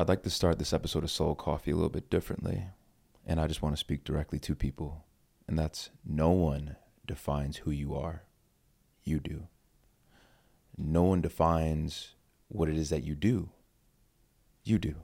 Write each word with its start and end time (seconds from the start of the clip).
I'd 0.00 0.08
like 0.08 0.22
to 0.22 0.30
start 0.30 0.58
this 0.58 0.72
episode 0.72 1.04
of 1.04 1.10
Soul 1.10 1.34
Coffee 1.34 1.72
a 1.72 1.74
little 1.74 1.90
bit 1.90 2.08
differently. 2.08 2.62
And 3.26 3.38
I 3.38 3.46
just 3.46 3.60
want 3.60 3.74
to 3.74 3.80
speak 3.80 4.02
directly 4.02 4.38
to 4.38 4.54
people. 4.54 5.04
And 5.46 5.58
that's 5.58 5.90
no 6.06 6.30
one 6.30 6.76
defines 7.06 7.58
who 7.58 7.70
you 7.70 7.94
are. 7.94 8.22
You 9.04 9.20
do. 9.20 9.48
No 10.78 11.02
one 11.02 11.20
defines 11.20 12.14
what 12.48 12.70
it 12.70 12.78
is 12.78 12.88
that 12.88 13.04
you 13.04 13.14
do. 13.14 13.50
You 14.64 14.78
do. 14.78 14.94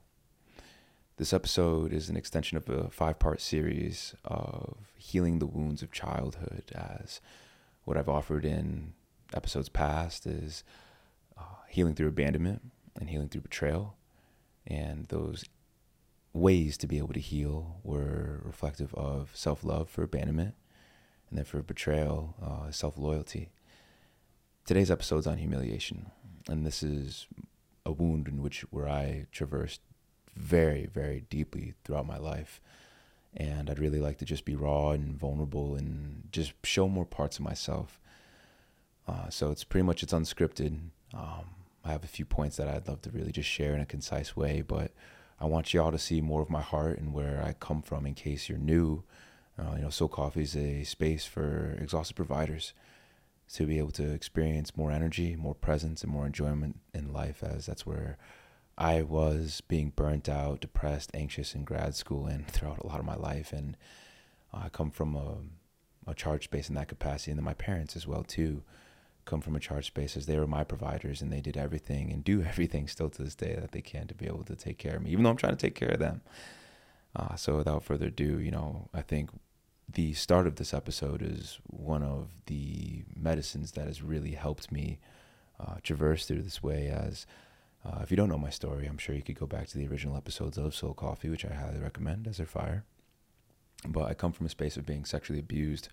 This 1.18 1.34
episode 1.34 1.92
is 1.92 2.08
an 2.08 2.16
extension 2.16 2.56
of 2.56 2.66
a 2.70 2.88
five 2.88 3.18
part 3.18 3.42
series 3.42 4.14
of 4.24 4.78
healing 4.96 5.40
the 5.40 5.46
wounds 5.46 5.82
of 5.82 5.92
childhood, 5.92 6.72
as 6.74 7.20
what 7.84 7.98
I've 7.98 8.08
offered 8.08 8.46
in 8.46 8.94
episodes 9.34 9.68
past 9.68 10.26
is 10.26 10.64
uh, 11.36 11.42
healing 11.68 11.94
through 11.94 12.08
abandonment 12.08 12.62
and 12.98 13.10
healing 13.10 13.28
through 13.28 13.42
betrayal. 13.42 13.94
And 14.66 15.06
those 15.06 15.44
ways 16.32 16.76
to 16.78 16.86
be 16.86 16.98
able 16.98 17.14
to 17.14 17.20
heal 17.20 17.80
were 17.82 18.40
reflective 18.44 18.94
of 18.94 19.30
self 19.34 19.64
love 19.64 19.88
for 19.88 20.02
abandonment, 20.02 20.54
and 21.30 21.38
then 21.38 21.44
for 21.44 21.62
betrayal, 21.62 22.34
uh, 22.42 22.70
self 22.70 22.98
loyalty. 22.98 23.50
Today's 24.64 24.90
episode 24.90 25.18
is 25.18 25.26
on 25.26 25.38
humiliation, 25.38 26.10
and 26.48 26.66
this 26.66 26.82
is 26.82 27.26
a 27.84 27.92
wound 27.92 28.26
in 28.28 28.42
which 28.42 28.62
where 28.70 28.88
I 28.88 29.26
traversed 29.30 29.80
very, 30.36 30.86
very 30.86 31.24
deeply 31.30 31.74
throughout 31.84 32.06
my 32.06 32.18
life. 32.18 32.60
And 33.36 33.68
I'd 33.68 33.78
really 33.78 34.00
like 34.00 34.18
to 34.18 34.24
just 34.24 34.44
be 34.44 34.56
raw 34.56 34.90
and 34.90 35.16
vulnerable 35.16 35.74
and 35.76 36.28
just 36.32 36.52
show 36.64 36.88
more 36.88 37.04
parts 37.04 37.38
of 37.38 37.44
myself. 37.44 38.00
Uh, 39.06 39.28
so 39.28 39.50
it's 39.50 39.64
pretty 39.64 39.84
much 39.84 40.02
it's 40.02 40.12
unscripted. 40.12 40.78
Um, 41.14 41.44
I 41.86 41.92
have 41.92 42.02
a 42.02 42.08
few 42.08 42.24
points 42.24 42.56
that 42.56 42.66
I'd 42.66 42.88
love 42.88 43.02
to 43.02 43.10
really 43.10 43.30
just 43.30 43.48
share 43.48 43.72
in 43.74 43.80
a 43.80 43.86
concise 43.86 44.36
way, 44.36 44.60
but 44.60 44.90
I 45.38 45.46
want 45.46 45.72
y'all 45.72 45.92
to 45.92 45.98
see 45.98 46.20
more 46.20 46.42
of 46.42 46.50
my 46.50 46.60
heart 46.60 46.98
and 46.98 47.14
where 47.14 47.40
I 47.44 47.52
come 47.52 47.80
from 47.80 48.06
in 48.06 48.14
case 48.14 48.48
you're 48.48 48.58
new. 48.58 49.04
Uh, 49.56 49.74
you 49.76 49.82
know, 49.82 49.90
Soul 49.90 50.08
Coffee 50.08 50.42
is 50.42 50.56
a 50.56 50.82
space 50.82 51.24
for 51.24 51.78
exhausted 51.80 52.16
providers 52.16 52.72
to 53.54 53.66
be 53.66 53.78
able 53.78 53.92
to 53.92 54.10
experience 54.12 54.76
more 54.76 54.90
energy, 54.90 55.36
more 55.36 55.54
presence, 55.54 56.02
and 56.02 56.10
more 56.10 56.26
enjoyment 56.26 56.80
in 56.92 57.12
life, 57.12 57.44
as 57.44 57.66
that's 57.66 57.86
where 57.86 58.18
I 58.76 59.02
was 59.02 59.60
being 59.60 59.92
burnt 59.94 60.28
out, 60.28 60.60
depressed, 60.60 61.12
anxious 61.14 61.54
in 61.54 61.62
grad 61.62 61.94
school 61.94 62.26
and 62.26 62.48
throughout 62.48 62.80
a 62.80 62.86
lot 62.86 62.98
of 62.98 63.06
my 63.06 63.14
life. 63.14 63.52
And 63.52 63.76
I 64.52 64.70
come 64.70 64.90
from 64.90 65.14
a, 65.14 66.10
a 66.10 66.14
charge 66.14 66.44
space 66.44 66.68
in 66.68 66.74
that 66.74 66.88
capacity, 66.88 67.30
and 67.30 67.38
then 67.38 67.44
my 67.44 67.54
parents 67.54 67.94
as 67.94 68.08
well 68.08 68.24
too 68.24 68.64
come 69.26 69.42
from 69.42 69.56
a 69.56 69.60
charge 69.60 69.88
space 69.88 70.16
as 70.16 70.24
they 70.24 70.38
were 70.38 70.46
my 70.46 70.64
providers 70.64 71.20
and 71.20 71.30
they 71.30 71.40
did 71.40 71.56
everything 71.56 72.10
and 72.10 72.24
do 72.24 72.42
everything 72.48 72.88
still 72.88 73.10
to 73.10 73.22
this 73.22 73.34
day 73.34 73.54
that 73.60 73.72
they 73.72 73.82
can 73.82 74.06
to 74.06 74.14
be 74.14 74.26
able 74.26 74.44
to 74.44 74.56
take 74.56 74.78
care 74.78 74.96
of 74.96 75.02
me, 75.02 75.10
even 75.10 75.24
though 75.24 75.30
I'm 75.30 75.36
trying 75.36 75.56
to 75.56 75.66
take 75.66 75.74
care 75.74 75.90
of 75.90 75.98
them. 75.98 76.22
Uh, 77.14 77.34
so 77.34 77.56
without 77.56 77.82
further 77.82 78.06
ado, 78.06 78.38
you 78.38 78.50
know, 78.50 78.88
I 78.94 79.02
think 79.02 79.30
the 79.92 80.14
start 80.14 80.46
of 80.46 80.56
this 80.56 80.74
episode 80.74 81.22
is 81.22 81.58
one 81.66 82.02
of 82.02 82.28
the 82.46 83.04
medicines 83.14 83.72
that 83.72 83.86
has 83.86 84.02
really 84.02 84.32
helped 84.32 84.72
me 84.72 84.98
uh, 85.60 85.76
traverse 85.82 86.26
through 86.26 86.42
this 86.42 86.62
way. 86.62 86.88
As 86.88 87.26
uh, 87.84 88.00
if 88.02 88.10
you 88.10 88.16
don't 88.16 88.28
know 88.28 88.38
my 88.38 88.50
story, 88.50 88.86
I'm 88.86 88.98
sure 88.98 89.14
you 89.14 89.22
could 89.22 89.38
go 89.38 89.46
back 89.46 89.68
to 89.68 89.78
the 89.78 89.86
original 89.86 90.16
episodes 90.16 90.58
of 90.58 90.74
Soul 90.74 90.94
Coffee, 90.94 91.30
which 91.30 91.44
I 91.44 91.54
highly 91.54 91.78
recommend 91.78 92.26
as 92.26 92.36
they're 92.36 92.46
fire. 92.46 92.84
But 93.86 94.04
I 94.04 94.14
come 94.14 94.32
from 94.32 94.46
a 94.46 94.50
space 94.50 94.76
of 94.76 94.84
being 94.84 95.04
sexually 95.04 95.40
abused 95.40 95.88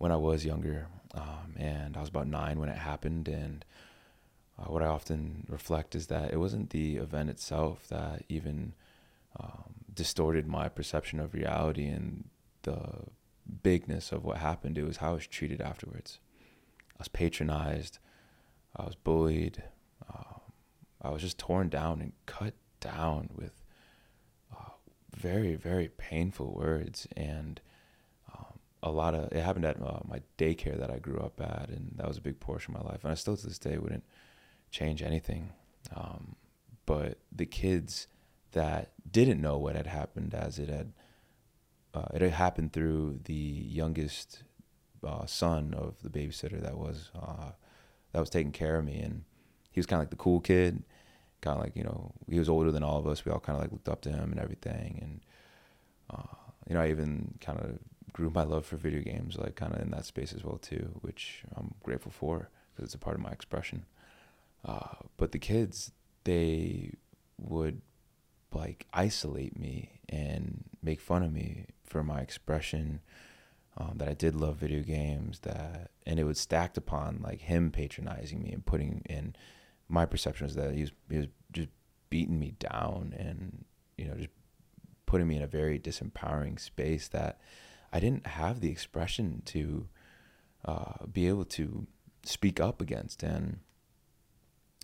when 0.00 0.10
I 0.10 0.16
was 0.16 0.46
younger, 0.46 0.86
um, 1.12 1.54
and 1.58 1.94
I 1.94 2.00
was 2.00 2.08
about 2.08 2.26
nine 2.26 2.58
when 2.58 2.70
it 2.70 2.78
happened. 2.78 3.28
And 3.28 3.66
uh, 4.58 4.64
what 4.72 4.82
I 4.82 4.86
often 4.86 5.44
reflect 5.46 5.94
is 5.94 6.06
that 6.06 6.32
it 6.32 6.38
wasn't 6.38 6.70
the 6.70 6.96
event 6.96 7.28
itself 7.28 7.86
that 7.88 8.24
even 8.26 8.72
um, 9.38 9.74
distorted 9.92 10.46
my 10.46 10.70
perception 10.70 11.20
of 11.20 11.34
reality 11.34 11.86
and 11.86 12.30
the 12.62 12.78
bigness 13.62 14.10
of 14.10 14.24
what 14.24 14.38
happened. 14.38 14.78
It 14.78 14.84
was 14.84 14.96
how 14.96 15.10
I 15.10 15.14
was 15.16 15.26
treated 15.26 15.60
afterwards. 15.60 16.18
I 16.96 17.00
was 17.00 17.08
patronized. 17.08 17.98
I 18.74 18.84
was 18.84 18.94
bullied. 18.94 19.64
Um, 20.08 20.40
I 21.02 21.10
was 21.10 21.20
just 21.20 21.36
torn 21.36 21.68
down 21.68 22.00
and 22.00 22.12
cut 22.24 22.54
down 22.80 23.28
with 23.36 23.52
uh, 24.50 24.70
very, 25.14 25.56
very 25.56 25.88
painful 25.88 26.54
words. 26.54 27.06
And 27.14 27.60
a 28.82 28.90
lot 28.90 29.14
of 29.14 29.32
it 29.32 29.42
happened 29.42 29.64
at 29.64 29.80
uh, 29.80 30.00
my 30.08 30.22
daycare 30.38 30.78
that 30.78 30.90
I 30.90 30.98
grew 30.98 31.18
up 31.18 31.40
at, 31.40 31.68
and 31.68 31.92
that 31.96 32.08
was 32.08 32.16
a 32.16 32.22
big 32.22 32.40
portion 32.40 32.74
of 32.74 32.82
my 32.82 32.90
life. 32.90 33.00
And 33.02 33.12
I 33.12 33.14
still 33.14 33.36
to 33.36 33.46
this 33.46 33.58
day 33.58 33.78
wouldn't 33.78 34.04
change 34.70 35.02
anything. 35.02 35.50
Um, 35.94 36.36
but 36.86 37.18
the 37.30 37.46
kids 37.46 38.06
that 38.52 38.92
didn't 39.10 39.40
know 39.40 39.58
what 39.58 39.76
had 39.76 39.86
happened, 39.86 40.34
as 40.34 40.58
it 40.58 40.68
had 40.68 40.92
uh, 41.92 42.06
it 42.14 42.22
had 42.22 42.32
happened 42.32 42.72
through 42.72 43.20
the 43.24 43.32
youngest 43.34 44.44
uh, 45.06 45.26
son 45.26 45.74
of 45.76 45.96
the 46.02 46.08
babysitter 46.08 46.60
that 46.60 46.76
was 46.76 47.10
uh, 47.14 47.50
that 48.12 48.20
was 48.20 48.30
taking 48.30 48.52
care 48.52 48.76
of 48.76 48.84
me, 48.84 48.98
and 48.98 49.24
he 49.70 49.78
was 49.78 49.86
kind 49.86 50.00
of 50.00 50.06
like 50.06 50.10
the 50.10 50.16
cool 50.16 50.40
kid, 50.40 50.82
kind 51.40 51.58
of 51.58 51.62
like 51.62 51.76
you 51.76 51.84
know 51.84 52.12
he 52.28 52.38
was 52.38 52.48
older 52.48 52.70
than 52.70 52.82
all 52.82 52.98
of 52.98 53.06
us. 53.06 53.24
We 53.24 53.32
all 53.32 53.40
kind 53.40 53.56
of 53.56 53.62
like 53.62 53.72
looked 53.72 53.88
up 53.88 54.00
to 54.02 54.10
him 54.10 54.32
and 54.32 54.40
everything, 54.40 54.98
and 55.02 55.20
uh, 56.10 56.36
you 56.68 56.74
know 56.74 56.80
I 56.80 56.90
even 56.90 57.34
kind 57.40 57.58
of 57.58 57.78
grew 58.12 58.30
my 58.30 58.42
love 58.42 58.66
for 58.66 58.76
video 58.76 59.02
games 59.02 59.36
like 59.36 59.54
kind 59.54 59.74
of 59.74 59.80
in 59.80 59.90
that 59.90 60.04
space 60.04 60.32
as 60.32 60.44
well 60.44 60.58
too, 60.58 60.90
which 61.00 61.42
I'm 61.56 61.74
grateful 61.82 62.12
for 62.12 62.50
because 62.72 62.86
it's 62.86 62.94
a 62.94 62.98
part 62.98 63.16
of 63.16 63.22
my 63.22 63.30
expression. 63.30 63.84
Uh, 64.64 64.96
but 65.16 65.32
the 65.32 65.38
kids, 65.38 65.92
they 66.24 66.92
would 67.38 67.80
like 68.52 68.86
isolate 68.92 69.58
me 69.58 70.00
and 70.08 70.64
make 70.82 71.00
fun 71.00 71.22
of 71.22 71.32
me 71.32 71.66
for 71.84 72.02
my 72.02 72.20
expression. 72.20 73.00
Um, 73.78 73.98
that 73.98 74.08
I 74.08 74.14
did 74.14 74.34
love 74.34 74.56
video 74.56 74.82
games. 74.82 75.38
That 75.40 75.92
and 76.04 76.18
it 76.18 76.24
was 76.24 76.38
stacked 76.38 76.76
upon 76.76 77.20
like 77.22 77.42
him 77.42 77.70
patronizing 77.70 78.42
me 78.42 78.50
and 78.50 78.66
putting 78.66 79.02
in 79.08 79.34
my 79.88 80.06
perception 80.06 80.46
was 80.46 80.56
that 80.56 80.74
he 80.74 80.82
was 80.82 80.92
he 81.08 81.18
was 81.18 81.26
just 81.52 81.68
beating 82.10 82.38
me 82.38 82.54
down 82.58 83.14
and 83.16 83.64
you 83.96 84.06
know 84.06 84.14
just 84.14 84.30
putting 85.06 85.28
me 85.28 85.36
in 85.36 85.42
a 85.42 85.46
very 85.46 85.78
disempowering 85.78 86.58
space 86.58 87.08
that 87.08 87.40
I 87.92 88.00
didn't 88.00 88.26
have 88.26 88.60
the 88.60 88.70
expression 88.70 89.42
to 89.46 89.88
uh, 90.64 91.06
be 91.10 91.28
able 91.28 91.44
to 91.46 91.86
speak 92.24 92.60
up 92.60 92.80
against, 92.80 93.22
and 93.22 93.60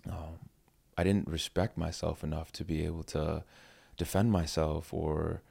um, 0.09 0.39
I 0.97 1.03
didn't 1.03 1.27
respect 1.27 1.77
myself 1.77 2.23
enough 2.23 2.51
to 2.53 2.65
be 2.65 2.85
able 2.85 3.03
to 3.03 3.43
defend 3.97 4.31
myself 4.31 4.93
or 4.93 5.41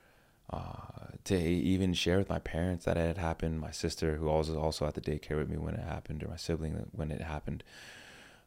uh, 0.51 1.09
to 1.25 1.37
even 1.37 1.93
share 1.93 2.19
with 2.19 2.29
my 2.29 2.39
parents 2.39 2.85
that 2.85 2.97
it 2.97 3.07
had 3.07 3.19
happened. 3.19 3.61
My 3.61 3.71
sister, 3.71 4.17
who 4.17 4.27
was 4.27 4.51
also 4.51 4.87
at 4.87 4.95
the 4.95 5.01
daycare 5.01 5.39
with 5.39 5.49
me 5.49 5.57
when 5.57 5.75
it 5.75 5.85
happened, 5.85 6.23
or 6.23 6.29
my 6.29 6.37
sibling 6.37 6.89
when 6.93 7.11
it 7.11 7.21
happened. 7.21 7.65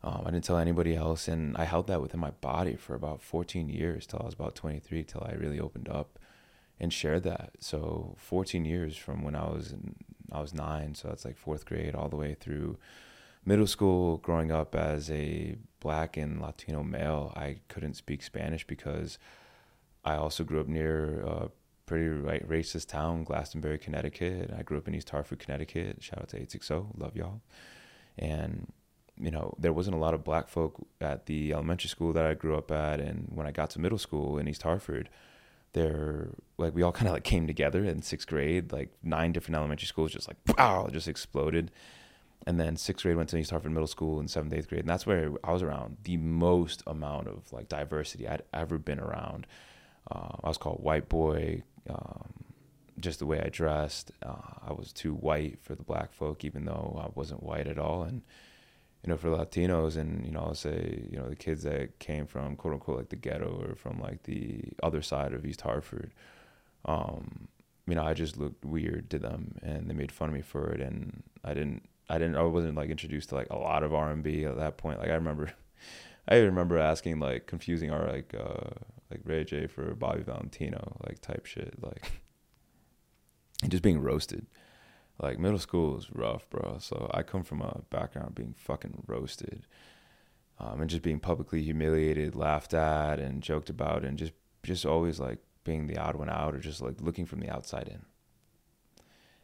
Um, 0.02 0.24
I 0.26 0.32
didn't 0.32 0.46
tell 0.46 0.58
anybody 0.58 0.96
else, 0.96 1.28
and 1.28 1.58
I 1.58 1.66
held 1.66 1.88
that 1.88 2.02
within 2.02 2.22
my 2.22 2.32
body 2.32 2.78
for 2.78 2.96
about 2.96 3.22
14 3.22 3.68
years 3.68 4.08
till 4.08 4.20
I 4.22 4.26
was 4.26 4.34
about 4.34 4.56
23, 4.56 5.04
till 5.04 5.28
I 5.28 5.34
really 5.34 5.60
opened 5.60 5.90
up 5.90 6.20
and 6.80 6.94
shared 6.94 7.24
that. 7.24 7.52
So 7.60 8.16
14 8.18 8.66
years 8.66 8.96
from 8.96 9.24
when 9.24 9.36
I 9.36 9.50
was 9.50 9.72
in, 9.72 9.96
I 10.32 10.42
was 10.42 10.54
nine, 10.54 10.96
so 10.96 11.08
that's 11.08 11.26
like 11.26 11.38
fourth 11.38 11.66
grade 11.66 11.96
all 11.96 12.08
the 12.08 12.16
way 12.16 12.36
through 12.40 12.78
middle 13.46 13.68
school. 13.68 14.18
Growing 14.18 14.52
up 14.52 14.76
as 14.76 15.10
a 15.10 15.58
black 15.80 16.18
and 16.18 16.42
Latino 16.42 16.84
male, 16.84 17.34
I 17.36 17.58
couldn't 17.68 17.96
speak 17.96 18.22
Spanish 18.22 18.66
because 18.66 19.18
I 20.06 20.16
also 20.16 20.44
grew 20.44 20.62
up 20.62 20.68
near 20.68 21.22
a 21.22 21.50
pretty 21.86 22.06
racist 22.06 22.88
town, 22.88 23.24
Glastonbury, 23.24 23.80
Connecticut. 23.80 24.52
I 24.58 24.62
grew 24.62 24.78
up 24.78 24.88
in 24.88 24.94
East 24.94 25.10
Hartford, 25.10 25.40
Connecticut. 25.40 26.04
Shout 26.04 26.20
out 26.20 26.30
to 26.30 26.38
860, 26.38 26.98
love 26.98 27.16
y'all. 27.16 27.42
And 28.18 28.72
you 29.20 29.32
know, 29.32 29.54
there 29.60 29.74
wasn't 29.74 29.98
a 29.98 30.00
lot 30.00 30.14
of 30.14 30.24
black 30.24 30.48
folk 30.48 30.88
at 31.02 31.26
the 31.26 31.52
elementary 31.52 31.90
school 31.90 32.14
that 32.14 32.26
I 32.26 32.36
grew 32.36 32.56
up 32.56 32.72
at, 32.72 33.02
and 33.02 33.28
when 33.34 33.46
I 33.46 33.52
got 33.52 33.70
to 33.72 33.80
middle 33.80 33.98
school 33.98 34.38
in 34.38 34.48
East 34.48 34.64
Hartford 34.64 35.10
there 35.74 36.30
like 36.58 36.74
we 36.74 36.82
all 36.82 36.92
kind 36.92 37.08
of 37.08 37.14
like 37.14 37.24
came 37.24 37.48
together 37.48 37.84
in 37.86 38.02
sixth 38.02 38.28
grade 38.28 38.72
like 38.72 38.90
nine 39.04 39.32
different 39.32 39.56
elementary 39.56 39.86
schools 39.88 40.12
just 40.12 40.28
like 40.28 40.38
wow 40.58 40.88
just 40.92 41.08
exploded. 41.08 41.72
And 42.48 42.60
then 42.60 42.78
sixth 42.78 43.04
grade 43.04 43.18
went 43.18 43.30
to 43.30 43.38
east 43.38 43.52
hartford 43.52 43.72
middle 43.72 43.88
school 43.88 44.20
and 44.20 44.30
seventh 44.30 44.54
eighth 44.54 44.70
grade 44.70 44.82
and 44.82 44.90
that's 44.90 45.06
where 45.06 45.32
i 45.44 45.52
was 45.52 45.62
around 45.62 45.98
the 46.04 46.18
most 46.18 46.82
amount 46.88 47.28
of 47.28 47.52
like 47.52 47.68
diversity 47.68 48.28
i'd 48.28 48.44
ever 48.54 48.78
been 48.78 49.00
around. 49.00 49.46
Uh, 50.10 50.38
i 50.44 50.48
was 50.48 50.58
called 50.58 50.82
white 50.82 51.10
boy 51.10 51.62
um, 51.90 52.34
just 53.00 53.20
the 53.20 53.26
way 53.26 53.42
i 53.42 53.50
dressed. 53.50 54.12
Uh, 54.24 54.36
i 54.68 54.74
was 54.74 54.92
too 54.92 55.14
white 55.14 55.60
for 55.62 55.76
the 55.76 55.84
black 55.84 56.14
folk 56.14 56.44
even 56.44 56.66
though 56.66 57.00
i 57.04 57.10
wasn't 57.14 57.44
white 57.44 57.68
at 57.68 57.78
all. 57.78 58.04
And 58.04 58.22
you 59.04 59.10
know, 59.10 59.18
for 59.18 59.30
Latinos 59.30 59.96
and, 59.96 60.26
you 60.26 60.32
know, 60.32 60.42
I'll 60.42 60.56
say, 60.56 61.08
you 61.10 61.18
know, 61.18 61.30
the 61.30 61.36
kids 61.36 61.64
that 61.64 62.00
came 62.00 62.28
from 62.28 62.56
quote 62.56 62.74
unquote 62.74 62.98
like 62.98 63.10
the 63.10 63.16
ghetto 63.16 63.66
or 63.66 63.76
from 63.76 64.00
like 64.00 64.24
the 64.24 64.62
other 64.84 65.02
side 65.02 65.34
of 65.34 65.46
East 65.46 65.62
Hartford, 65.62 66.14
um, 66.86 67.48
you 67.88 67.96
know, 67.96 68.04
I 68.04 68.14
just 68.14 68.38
looked 68.38 68.66
weird 68.66 69.10
to 69.12 69.20
them 69.20 69.56
and 69.62 69.90
they 69.90 69.94
made 69.94 70.12
fun 70.12 70.30
of 70.30 70.36
me 70.36 70.42
for 70.42 70.70
it. 70.70 70.82
And 70.82 71.24
I 71.44 71.54
didn't, 71.54 71.84
I 72.10 72.18
didn't, 72.18 72.36
I 72.36 72.42
wasn't 72.44 72.76
like 72.76 72.90
introduced 72.90 73.30
to 73.30 73.36
like 73.36 73.50
a 73.50 73.58
lot 73.58 73.84
of 73.84 73.94
R 73.94 74.12
and 74.12 74.22
B 74.22 74.44
at 74.46 74.58
that 74.58 74.78
point. 74.78 75.00
Like 75.00 75.10
I 75.10 75.16
remember, 75.16 75.52
I 76.28 76.36
even 76.36 76.50
remember 76.50 76.78
asking 76.78 77.20
like 77.20 77.48
confusing 77.48 77.92
our 77.92 78.06
like, 78.12 78.36
uh, 78.38 78.72
like 79.10 79.22
Ray 79.24 79.44
J 79.44 79.68
for 79.68 79.96
Bobby 79.96 80.24
Valentino, 80.24 80.98
like 81.08 81.22
type 81.22 81.46
shit, 81.46 81.82
like 81.82 82.12
and 83.62 83.72
just 83.72 83.84
being 83.84 84.02
roasted. 84.02 84.46
Like 85.20 85.38
middle 85.38 85.60
school 85.60 85.98
is 85.98 86.10
rough, 86.12 86.50
bro. 86.50 86.78
So 86.80 87.10
I 87.14 87.24
come 87.24 87.44
from 87.44 87.62
a 87.62 87.82
background 87.90 88.36
being 88.36 88.56
fucking 88.58 89.04
roasted, 89.06 89.68
um, 90.60 90.82
and 90.82 90.90
just 90.90 91.04
being 91.04 91.20
publicly 91.20 91.62
humiliated, 91.62 92.36
laughed 92.36 92.74
at, 92.74 93.20
and 93.20 93.44
joked 93.44 93.70
about, 93.70 94.04
and 94.06 94.18
just 94.18 94.32
just 94.64 94.86
always 94.86 95.20
like 95.20 95.40
being 95.64 95.88
the 95.88 95.98
odd 95.98 96.16
one 96.16 96.30
out, 96.30 96.56
or 96.56 96.60
just 96.60 96.82
like 96.82 97.02
looking 97.02 97.26
from 97.26 97.42
the 97.42 97.50
outside 97.50 97.88
in. 97.90 98.06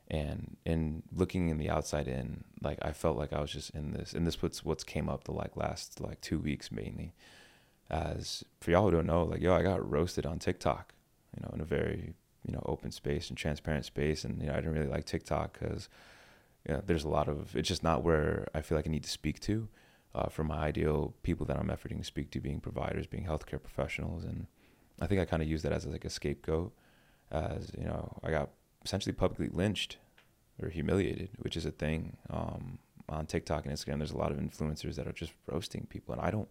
And 0.07 0.56
in 0.66 1.04
looking 1.13 1.50
in 1.50 1.57
the 1.57 1.69
outside 1.69 2.07
in, 2.07 2.44
like 2.62 2.77
I 2.81 2.92
felt 2.92 3.18
like 3.18 3.33
I 3.33 3.42
was 3.42 3.51
just 3.51 3.72
in 3.72 3.92
this, 3.92 4.13
and 4.13 4.25
this 4.25 4.42
what's 4.42 4.63
what's 4.63 4.83
came 4.83 5.10
up 5.10 5.25
the 5.25 5.33
like 5.33 5.57
last 5.57 6.00
like 6.00 6.22
two 6.22 6.39
weeks 6.39 6.72
mainly. 6.72 7.13
As 7.89 8.44
for 8.62 8.72
y'all 8.72 8.86
who 8.86 8.92
don't 8.92 9.06
know, 9.06 9.24
like 9.24 9.42
yo, 9.42 9.54
I 9.54 9.62
got 9.62 9.88
roasted 9.88 10.25
on 10.25 10.39
TikTok, 10.39 10.94
you 11.36 11.44
know, 11.44 11.51
in 11.54 11.62
a 11.62 11.66
very 11.66 12.13
you 12.45 12.53
know 12.53 12.62
open 12.65 12.92
space 12.92 13.30
and 13.30 13.38
transparent 13.38 13.86
space. 13.86 14.24
And 14.24 14.42
you 14.42 14.47
know 14.47 14.53
I 14.53 14.57
didn't 14.57 14.74
really 14.74 14.88
like 14.88 15.06
TikTok 15.06 15.57
because 15.59 15.89
you 16.68 16.74
know, 16.74 16.81
there's 16.86 17.03
a 17.03 17.09
lot 17.09 17.27
of 17.27 17.56
it's 17.56 17.68
just 17.68 17.83
not 17.83 18.03
where 18.03 18.47
I 18.53 18.62
feel 18.62 18.77
like 18.77 18.88
I 18.88 18.92
need 18.92 19.03
to 19.03 19.09
speak 19.09 19.39
to 19.42 19.68
uh, 20.13 20.30
for 20.30 20.44
my 20.44 20.57
ideal 20.57 21.13
people 21.24 21.45
that 21.47 21.57
I'm 21.57 21.68
efforting 21.68 22.00
to 22.00 22.03
speak 22.03 22.31
to 22.31 22.39
being 22.39 22.59
providers 22.59 23.07
being 23.07 23.25
healthcare 23.25 23.62
professionals. 23.62 24.24
And 24.24 24.47
I 25.00 25.07
think 25.07 25.21
I 25.21 25.25
kind 25.25 25.44
of 25.44 25.50
use 25.50 25.62
that 25.63 25.74
as 25.74 25.86
like 25.86 26.06
a 26.06 26.09
scapegoat 26.09 26.74
as 27.31 27.71
you 27.77 27.86
know 27.86 28.18
I 28.24 28.31
got 28.31 28.50
essentially 28.83 29.13
publicly 29.13 29.50
lynched 29.51 29.98
or 30.62 30.69
humiliated 30.69 31.30
which 31.39 31.57
is 31.57 31.65
a 31.65 31.71
thing 31.71 32.18
um, 32.30 32.77
on 33.09 33.25
TikTok 33.25 33.65
and 33.65 33.74
Instagram. 33.74 33.98
There's 33.98 34.12
a 34.12 34.18
lot 34.18 34.31
of 34.31 34.38
influencers 34.38 34.95
that 34.95 35.07
are 35.07 35.12
just 35.12 35.33
roasting 35.48 35.86
people. 35.89 36.13
And 36.13 36.21
I 36.21 36.31
don't 36.31 36.48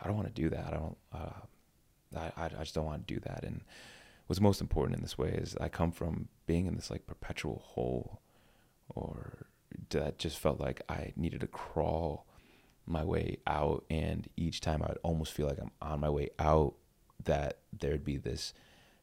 I 0.00 0.06
don't 0.06 0.16
want 0.16 0.28
to 0.28 0.42
do 0.42 0.48
that. 0.50 0.66
I 0.66 0.70
don't 0.70 0.96
uh, 1.12 1.40
I, 2.16 2.32
I 2.36 2.48
just 2.60 2.74
don't 2.74 2.86
want 2.86 3.06
to 3.06 3.14
do 3.14 3.20
that. 3.20 3.44
And 3.44 3.60
what's 4.28 4.40
most 4.40 4.60
important 4.60 4.96
in 4.96 5.02
this 5.02 5.18
way 5.18 5.30
is 5.30 5.56
I 5.58 5.68
come 5.68 5.90
from 5.90 6.28
being 6.46 6.66
in 6.66 6.76
this 6.76 6.90
like 6.90 7.06
perpetual 7.06 7.62
hole 7.64 8.20
or 8.94 9.46
that 9.90 10.18
just 10.18 10.38
felt 10.38 10.60
like 10.60 10.82
I 10.88 11.12
needed 11.16 11.40
to 11.40 11.46
crawl 11.46 12.26
my 12.86 13.04
way 13.04 13.38
out. 13.46 13.84
And 13.90 14.28
each 14.36 14.60
time 14.60 14.82
I 14.82 14.88
would 14.88 14.98
almost 15.02 15.32
feel 15.32 15.46
like 15.46 15.58
I'm 15.58 15.70
on 15.80 16.00
my 16.00 16.10
way 16.10 16.28
out 16.38 16.74
that 17.24 17.58
there'd 17.76 18.04
be 18.04 18.18
this 18.18 18.52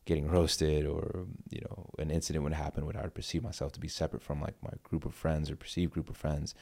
getting 0.06 0.30
roasted 0.30 0.86
or 0.86 1.26
you 1.50 1.60
know 1.62 1.90
an 1.98 2.12
incident 2.12 2.44
would 2.44 2.54
happen 2.54 2.86
where 2.86 2.96
I 2.96 3.02
would 3.02 3.16
perceive 3.16 3.42
myself 3.42 3.72
to 3.72 3.80
be 3.80 3.88
separate 3.88 4.22
from 4.22 4.40
like 4.40 4.54
my 4.62 4.74
group 4.84 5.04
of 5.06 5.16
friends 5.16 5.50
or 5.50 5.56
perceived 5.56 5.92
group 5.92 6.10
of 6.10 6.18
friends. 6.18 6.54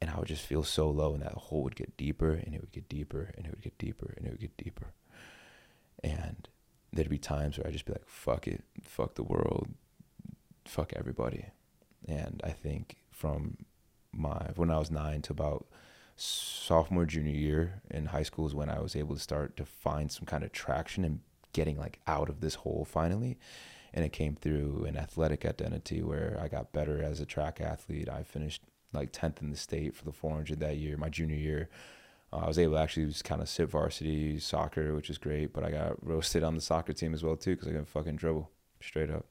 And 0.00 0.10
I 0.10 0.18
would 0.18 0.28
just 0.28 0.44
feel 0.44 0.62
so 0.62 0.88
low 0.90 1.12
and 1.12 1.22
that 1.22 1.32
hole 1.32 1.62
would 1.62 1.76
get 1.76 1.96
deeper 1.98 2.30
and 2.30 2.54
it 2.54 2.62
would 2.62 2.72
get 2.72 2.88
deeper 2.88 3.30
and 3.36 3.46
it 3.46 3.50
would 3.50 3.62
get 3.62 3.76
deeper 3.76 4.14
and 4.16 4.26
it 4.26 4.30
would 4.30 4.40
get 4.40 4.56
deeper. 4.56 4.94
And 6.02 6.48
there'd 6.92 7.08
be 7.08 7.18
times 7.18 7.58
where 7.58 7.66
I'd 7.66 7.72
just 7.72 7.84
be 7.84 7.92
like, 7.92 8.06
fuck 8.06 8.46
it, 8.46 8.64
fuck 8.82 9.14
the 9.14 9.22
world, 9.22 9.68
fuck 10.64 10.92
everybody. 10.94 11.46
And 12.08 12.40
I 12.44 12.50
think 12.50 12.96
from 13.10 13.58
my 14.12 14.50
when 14.56 14.70
I 14.70 14.78
was 14.78 14.90
nine 14.90 15.22
to 15.22 15.32
about 15.32 15.66
sophomore 16.16 17.04
junior 17.04 17.34
year 17.34 17.82
in 17.90 18.06
high 18.06 18.22
school 18.22 18.46
is 18.46 18.54
when 18.54 18.70
I 18.70 18.80
was 18.80 18.96
able 18.96 19.14
to 19.14 19.20
start 19.20 19.56
to 19.58 19.64
find 19.64 20.10
some 20.10 20.24
kind 20.24 20.42
of 20.42 20.52
traction 20.52 21.04
and 21.04 21.20
getting 21.52 21.78
like 21.78 22.00
out 22.06 22.28
of 22.28 22.40
this 22.40 22.56
hole 22.56 22.86
finally. 22.88 23.38
And 23.92 24.04
it 24.04 24.12
came 24.12 24.34
through 24.34 24.84
an 24.86 24.96
athletic 24.96 25.44
identity 25.44 26.02
where 26.02 26.38
I 26.40 26.48
got 26.48 26.72
better 26.72 27.02
as 27.02 27.20
a 27.20 27.26
track 27.26 27.60
athlete. 27.60 28.08
I 28.08 28.22
finished 28.22 28.62
like 28.92 29.12
10th 29.12 29.40
in 29.40 29.50
the 29.50 29.56
state 29.56 29.94
for 29.94 30.04
the 30.04 30.12
400 30.12 30.60
that 30.60 30.76
year, 30.76 30.96
my 30.96 31.08
junior 31.08 31.36
year. 31.36 31.68
Uh, 32.32 32.38
I 32.38 32.48
was 32.48 32.58
able 32.58 32.74
to 32.74 32.80
actually 32.80 33.06
just 33.06 33.24
kind 33.24 33.40
of 33.40 33.48
sit 33.48 33.68
varsity 33.68 34.38
soccer, 34.38 34.94
which 34.94 35.10
is 35.10 35.18
great. 35.18 35.52
But 35.52 35.64
I 35.64 35.70
got 35.70 36.04
roasted 36.04 36.42
on 36.42 36.54
the 36.54 36.60
soccer 36.60 36.92
team 36.92 37.14
as 37.14 37.22
well 37.22 37.36
too 37.36 37.52
because 37.52 37.68
I 37.68 37.72
couldn't 37.72 37.88
fucking 37.88 38.16
dribble 38.16 38.50
straight 38.80 39.10
up. 39.10 39.26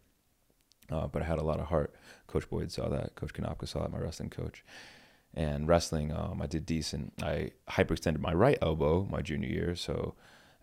Uh, 0.92 1.08
but 1.08 1.22
I 1.22 1.26
had 1.26 1.40
a 1.40 1.44
lot 1.44 1.60
of 1.60 1.68
heart. 1.68 1.94
Coach 2.28 2.50
Boyd 2.50 2.72
saw 2.72 2.90
that. 2.90 3.16
Coach 3.16 3.34
Kanopka 3.34 3.68
saw 3.68 3.82
that. 3.82 3.92
My 3.92 4.00
wrestling 4.00 4.30
coach. 4.30 4.64
And 5.34 5.68
wrestling, 5.68 6.14
um, 6.14 6.42
I 6.42 6.48
did 6.48 6.66
decent. 6.66 7.14
I 7.22 7.52
hyperextended 7.70 8.20
my 8.20 8.34
right 8.34 8.58
elbow 8.62 9.06
my 9.10 9.22
junior 9.22 9.50
year, 9.50 9.76
so 9.76 10.16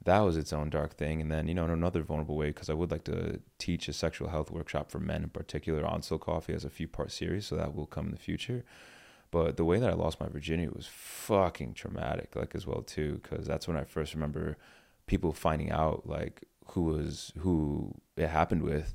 that 0.04 0.20
was 0.20 0.36
its 0.36 0.52
own 0.52 0.70
dark 0.70 0.94
thing. 0.94 1.20
And 1.20 1.30
then, 1.30 1.46
you 1.46 1.54
know, 1.54 1.64
in 1.64 1.70
another 1.70 2.02
vulnerable 2.02 2.36
way, 2.36 2.46
because 2.48 2.70
I 2.70 2.74
would 2.74 2.90
like 2.90 3.04
to 3.04 3.40
teach 3.58 3.86
a 3.88 3.92
sexual 3.92 4.28
health 4.28 4.50
workshop 4.50 4.90
for 4.90 4.98
men 4.98 5.24
in 5.24 5.28
particular. 5.28 5.84
On 5.84 6.00
Soul 6.00 6.18
Coffee 6.18 6.54
has 6.54 6.64
a 6.64 6.70
few 6.70 6.88
part 6.88 7.12
series, 7.12 7.46
so 7.46 7.56
that 7.56 7.74
will 7.74 7.86
come 7.86 8.06
in 8.06 8.12
the 8.12 8.16
future. 8.16 8.64
But 9.32 9.56
the 9.56 9.64
way 9.64 9.78
that 9.78 9.90
I 9.90 9.94
lost 9.94 10.20
my 10.20 10.28
virginity 10.28 10.68
was 10.68 10.86
fucking 10.86 11.72
traumatic, 11.74 12.36
like 12.36 12.54
as 12.54 12.66
well 12.66 12.82
too, 12.82 13.18
because 13.22 13.46
that's 13.46 13.66
when 13.66 13.78
I 13.78 13.84
first 13.84 14.14
remember 14.14 14.58
people 15.06 15.32
finding 15.32 15.72
out 15.72 16.06
like 16.06 16.44
who 16.68 16.82
was 16.84 17.32
who 17.38 17.94
it 18.16 18.28
happened 18.28 18.62
with, 18.62 18.94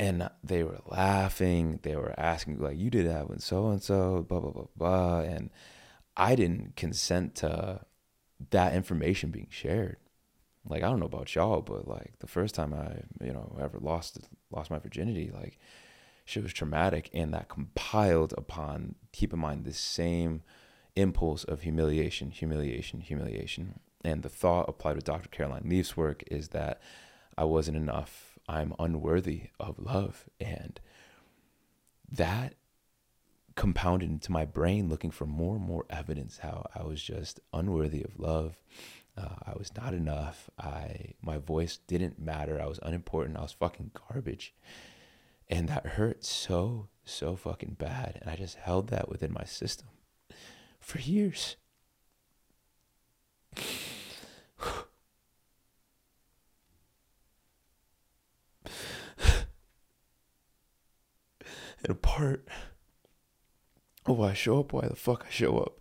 and 0.00 0.28
they 0.42 0.64
were 0.64 0.80
laughing. 0.86 1.78
They 1.84 1.94
were 1.94 2.12
asking 2.18 2.58
like, 2.58 2.76
"You 2.76 2.90
did 2.90 3.06
that 3.06 3.28
when 3.30 3.38
so 3.38 3.68
and 3.68 3.80
so," 3.80 4.26
blah 4.28 4.40
blah 4.40 4.50
blah 4.50 4.66
blah, 4.76 5.20
and 5.20 5.50
I 6.16 6.34
didn't 6.34 6.74
consent 6.74 7.36
to 7.36 7.82
that 8.50 8.74
information 8.74 9.30
being 9.30 9.48
shared. 9.50 9.98
Like 10.68 10.82
I 10.82 10.88
don't 10.88 10.98
know 10.98 11.06
about 11.06 11.32
y'all, 11.36 11.62
but 11.62 11.86
like 11.86 12.14
the 12.18 12.26
first 12.26 12.56
time 12.56 12.74
I 12.74 13.02
you 13.24 13.32
know 13.32 13.56
ever 13.60 13.78
lost 13.80 14.18
lost 14.50 14.72
my 14.72 14.80
virginity, 14.80 15.30
like 15.32 15.60
shit 16.26 16.42
was 16.42 16.52
traumatic 16.52 17.08
and 17.14 17.32
that 17.32 17.48
compiled 17.48 18.34
upon 18.36 18.96
keep 19.12 19.32
in 19.32 19.38
mind 19.38 19.64
the 19.64 19.72
same 19.72 20.42
impulse 20.96 21.44
of 21.44 21.62
humiliation 21.62 22.30
humiliation 22.30 23.00
humiliation. 23.00 23.78
And 24.04 24.22
the 24.22 24.28
thought 24.28 24.68
applied 24.68 24.96
with 24.96 25.04
dr 25.04 25.28
caroline 25.30 25.62
leaf's 25.64 25.96
work 25.96 26.22
is 26.30 26.48
that 26.48 26.82
i 27.38 27.44
wasn't 27.44 27.78
enough. 27.78 28.38
I'm 28.48 28.74
unworthy 28.78 29.50
of 29.58 29.78
love. 29.78 30.28
And 30.40 30.78
that 32.10 32.54
compounded 33.54 34.10
into 34.10 34.30
my 34.30 34.44
brain 34.44 34.88
looking 34.88 35.10
for 35.10 35.26
more 35.26 35.56
and 35.56 35.64
more 35.64 35.86
evidence 35.88 36.38
how 36.38 36.66
i 36.74 36.82
was 36.82 37.02
just 37.02 37.40
unworthy 37.52 38.02
of 38.02 38.18
love. 38.18 38.56
Uh, 39.16 39.36
i 39.46 39.52
was 39.56 39.70
not 39.76 39.94
enough. 39.94 40.50
I 40.58 41.14
my 41.22 41.38
voice 41.38 41.78
didn't 41.86 42.18
matter. 42.18 42.60
I 42.60 42.66
was 42.66 42.80
unimportant. 42.82 43.38
I 43.38 43.42
was 43.42 43.52
fucking 43.52 43.92
garbage 44.08 44.52
and 45.48 45.68
that 45.68 45.86
hurt 45.86 46.24
so, 46.24 46.88
so 47.04 47.36
fucking 47.36 47.76
bad. 47.78 48.18
And 48.20 48.30
I 48.30 48.36
just 48.36 48.56
held 48.56 48.88
that 48.88 49.08
within 49.08 49.32
my 49.32 49.44
system 49.44 49.88
for 50.80 50.98
years. 50.98 51.56
and 61.82 61.90
a 61.90 61.94
part 61.94 62.46
of 64.06 64.18
why 64.18 64.30
I 64.30 64.34
show 64.34 64.60
up, 64.60 64.72
why 64.72 64.88
the 64.88 64.96
fuck 64.96 65.26
I 65.26 65.30
show 65.30 65.58
up, 65.58 65.78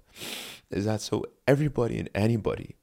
is 0.69 0.85
that 0.85 1.01
so 1.01 1.25
everybody 1.47 1.97
and 1.97 2.09
anybody 2.13 2.75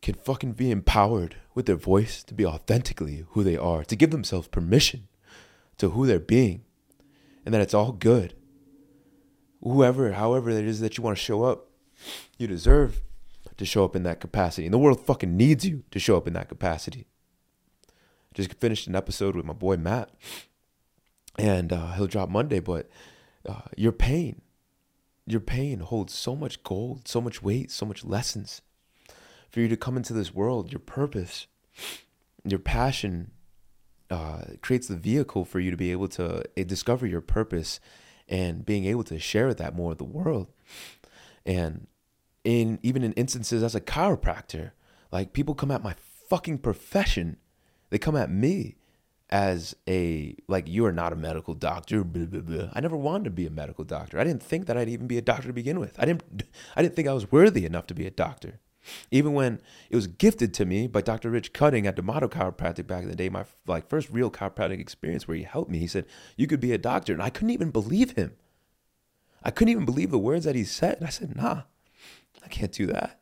can 0.00 0.14
fucking 0.14 0.52
be 0.52 0.70
empowered 0.70 1.36
with 1.54 1.66
their 1.66 1.76
voice 1.76 2.22
to 2.24 2.34
be 2.34 2.46
authentically 2.46 3.24
who 3.30 3.42
they 3.42 3.56
are, 3.56 3.84
to 3.84 3.96
give 3.96 4.10
themselves 4.10 4.48
permission 4.48 5.08
to 5.78 5.90
who 5.90 6.06
they're 6.06 6.18
being 6.18 6.64
and 7.44 7.54
that 7.54 7.62
it's 7.62 7.74
all 7.74 7.92
good. 7.92 8.34
Whoever, 9.62 10.12
however 10.12 10.50
it 10.50 10.66
is 10.66 10.80
that 10.80 10.96
you 10.96 11.02
want 11.02 11.16
to 11.16 11.22
show 11.22 11.44
up, 11.44 11.70
you 12.36 12.46
deserve 12.46 13.00
to 13.56 13.64
show 13.64 13.84
up 13.84 13.96
in 13.96 14.02
that 14.04 14.20
capacity. 14.20 14.66
And 14.66 14.74
the 14.74 14.78
world 14.78 15.00
fucking 15.00 15.36
needs 15.36 15.64
you 15.64 15.84
to 15.90 15.98
show 15.98 16.16
up 16.16 16.26
in 16.26 16.34
that 16.34 16.48
capacity. 16.48 17.06
Just 18.34 18.54
finished 18.54 18.86
an 18.86 18.94
episode 18.94 19.34
with 19.34 19.44
my 19.44 19.52
boy 19.52 19.76
Matt, 19.76 20.10
and 21.38 21.72
uh, 21.72 21.92
he'll 21.92 22.06
drop 22.06 22.28
Monday, 22.28 22.60
but 22.60 22.88
uh, 23.48 23.62
your 23.76 23.92
pain, 23.92 24.42
your 25.26 25.40
pain 25.40 25.80
holds 25.80 26.14
so 26.14 26.36
much 26.36 26.62
gold, 26.62 27.08
so 27.08 27.20
much 27.20 27.42
weight, 27.42 27.70
so 27.70 27.84
much 27.86 28.04
lessons. 28.04 28.62
For 29.50 29.60
you 29.60 29.68
to 29.68 29.76
come 29.76 29.96
into 29.96 30.12
this 30.12 30.34
world, 30.34 30.70
your 30.70 30.80
purpose, 30.80 31.46
your 32.44 32.58
passion, 32.58 33.30
uh, 34.10 34.42
creates 34.62 34.88
the 34.88 34.96
vehicle 34.96 35.44
for 35.44 35.60
you 35.60 35.70
to 35.70 35.76
be 35.76 35.92
able 35.92 36.08
to 36.08 36.40
uh, 36.40 36.64
discover 36.66 37.06
your 37.06 37.20
purpose 37.20 37.80
and 38.28 38.64
being 38.64 38.84
able 38.84 39.04
to 39.04 39.18
share 39.18 39.52
that 39.54 39.74
more 39.74 39.90
with 39.90 39.98
the 39.98 40.04
world. 40.04 40.48
And 41.44 41.86
in 42.44 42.78
even 42.82 43.02
in 43.02 43.12
instances 43.14 43.62
as 43.62 43.74
a 43.74 43.80
chiropractor, 43.80 44.72
like 45.10 45.32
people 45.32 45.54
come 45.54 45.70
at 45.70 45.82
my 45.82 45.94
fucking 46.28 46.58
profession, 46.58 47.38
they 47.90 47.98
come 47.98 48.16
at 48.16 48.30
me 48.30 48.76
as 49.30 49.76
a 49.86 50.34
like 50.46 50.68
you 50.68 50.86
are 50.86 50.92
not 50.92 51.12
a 51.12 51.16
medical 51.16 51.54
doctor. 51.54 52.04
Blah, 52.04 52.26
blah, 52.26 52.40
blah. 52.40 52.70
I 52.72 52.80
never 52.80 52.96
wanted 52.96 53.24
to 53.24 53.30
be 53.30 53.46
a 53.46 53.50
medical 53.50 53.84
doctor. 53.84 54.18
I 54.18 54.24
didn't 54.24 54.42
think 54.42 54.66
that 54.66 54.76
I'd 54.76 54.88
even 54.88 55.06
be 55.06 55.18
a 55.18 55.22
doctor 55.22 55.48
to 55.48 55.52
begin 55.52 55.80
with. 55.80 55.98
I 55.98 56.04
didn't. 56.04 56.44
I 56.76 56.82
didn't 56.82 56.96
think 56.96 57.08
I 57.08 57.12
was 57.12 57.30
worthy 57.30 57.64
enough 57.64 57.86
to 57.88 57.94
be 57.94 58.06
a 58.06 58.10
doctor. 58.10 58.60
Even 59.10 59.32
when 59.32 59.60
it 59.90 59.96
was 59.96 60.06
gifted 60.06 60.54
to 60.54 60.64
me 60.64 60.86
by 60.86 61.00
Dr. 61.00 61.30
Rich 61.30 61.52
Cutting 61.52 61.86
at 61.86 61.96
D'Amato 61.96 62.28
Chiropractic 62.28 62.86
back 62.86 63.02
in 63.02 63.08
the 63.08 63.16
day, 63.16 63.28
my 63.28 63.44
like 63.66 63.88
first 63.88 64.10
real 64.10 64.30
chiropractic 64.30 64.80
experience 64.80 65.26
where 65.26 65.36
he 65.36 65.42
helped 65.42 65.70
me, 65.70 65.78
he 65.78 65.86
said, 65.86 66.06
You 66.36 66.46
could 66.46 66.60
be 66.60 66.72
a 66.72 66.78
doctor. 66.78 67.12
And 67.12 67.22
I 67.22 67.30
couldn't 67.30 67.50
even 67.50 67.70
believe 67.70 68.12
him. 68.12 68.32
I 69.42 69.50
couldn't 69.50 69.72
even 69.72 69.84
believe 69.84 70.10
the 70.10 70.18
words 70.18 70.44
that 70.44 70.54
he 70.54 70.64
said. 70.64 70.98
And 70.98 71.06
I 71.06 71.10
said, 71.10 71.36
Nah, 71.36 71.62
I 72.44 72.48
can't 72.48 72.72
do 72.72 72.86
that. 72.86 73.20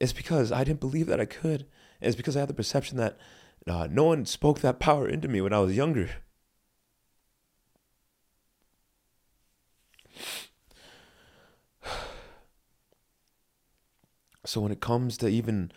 It's 0.00 0.12
because 0.12 0.50
I 0.50 0.64
didn't 0.64 0.80
believe 0.80 1.06
that 1.08 1.20
I 1.20 1.26
could 1.26 1.66
And 2.00 2.08
it's 2.08 2.16
because 2.16 2.36
I 2.36 2.40
had 2.40 2.48
the 2.48 2.54
perception 2.54 2.96
that 2.96 3.18
uh, 3.66 3.86
no 3.90 4.04
one 4.04 4.24
spoke 4.24 4.60
that 4.60 4.80
power 4.80 5.06
into 5.06 5.28
me 5.28 5.40
when 5.40 5.52
I 5.52 5.58
was 5.58 5.76
younger. 5.76 6.08
So 14.44 14.60
when 14.60 14.72
it 14.72 14.80
comes 14.80 15.16
to 15.18 15.28
even 15.28 15.72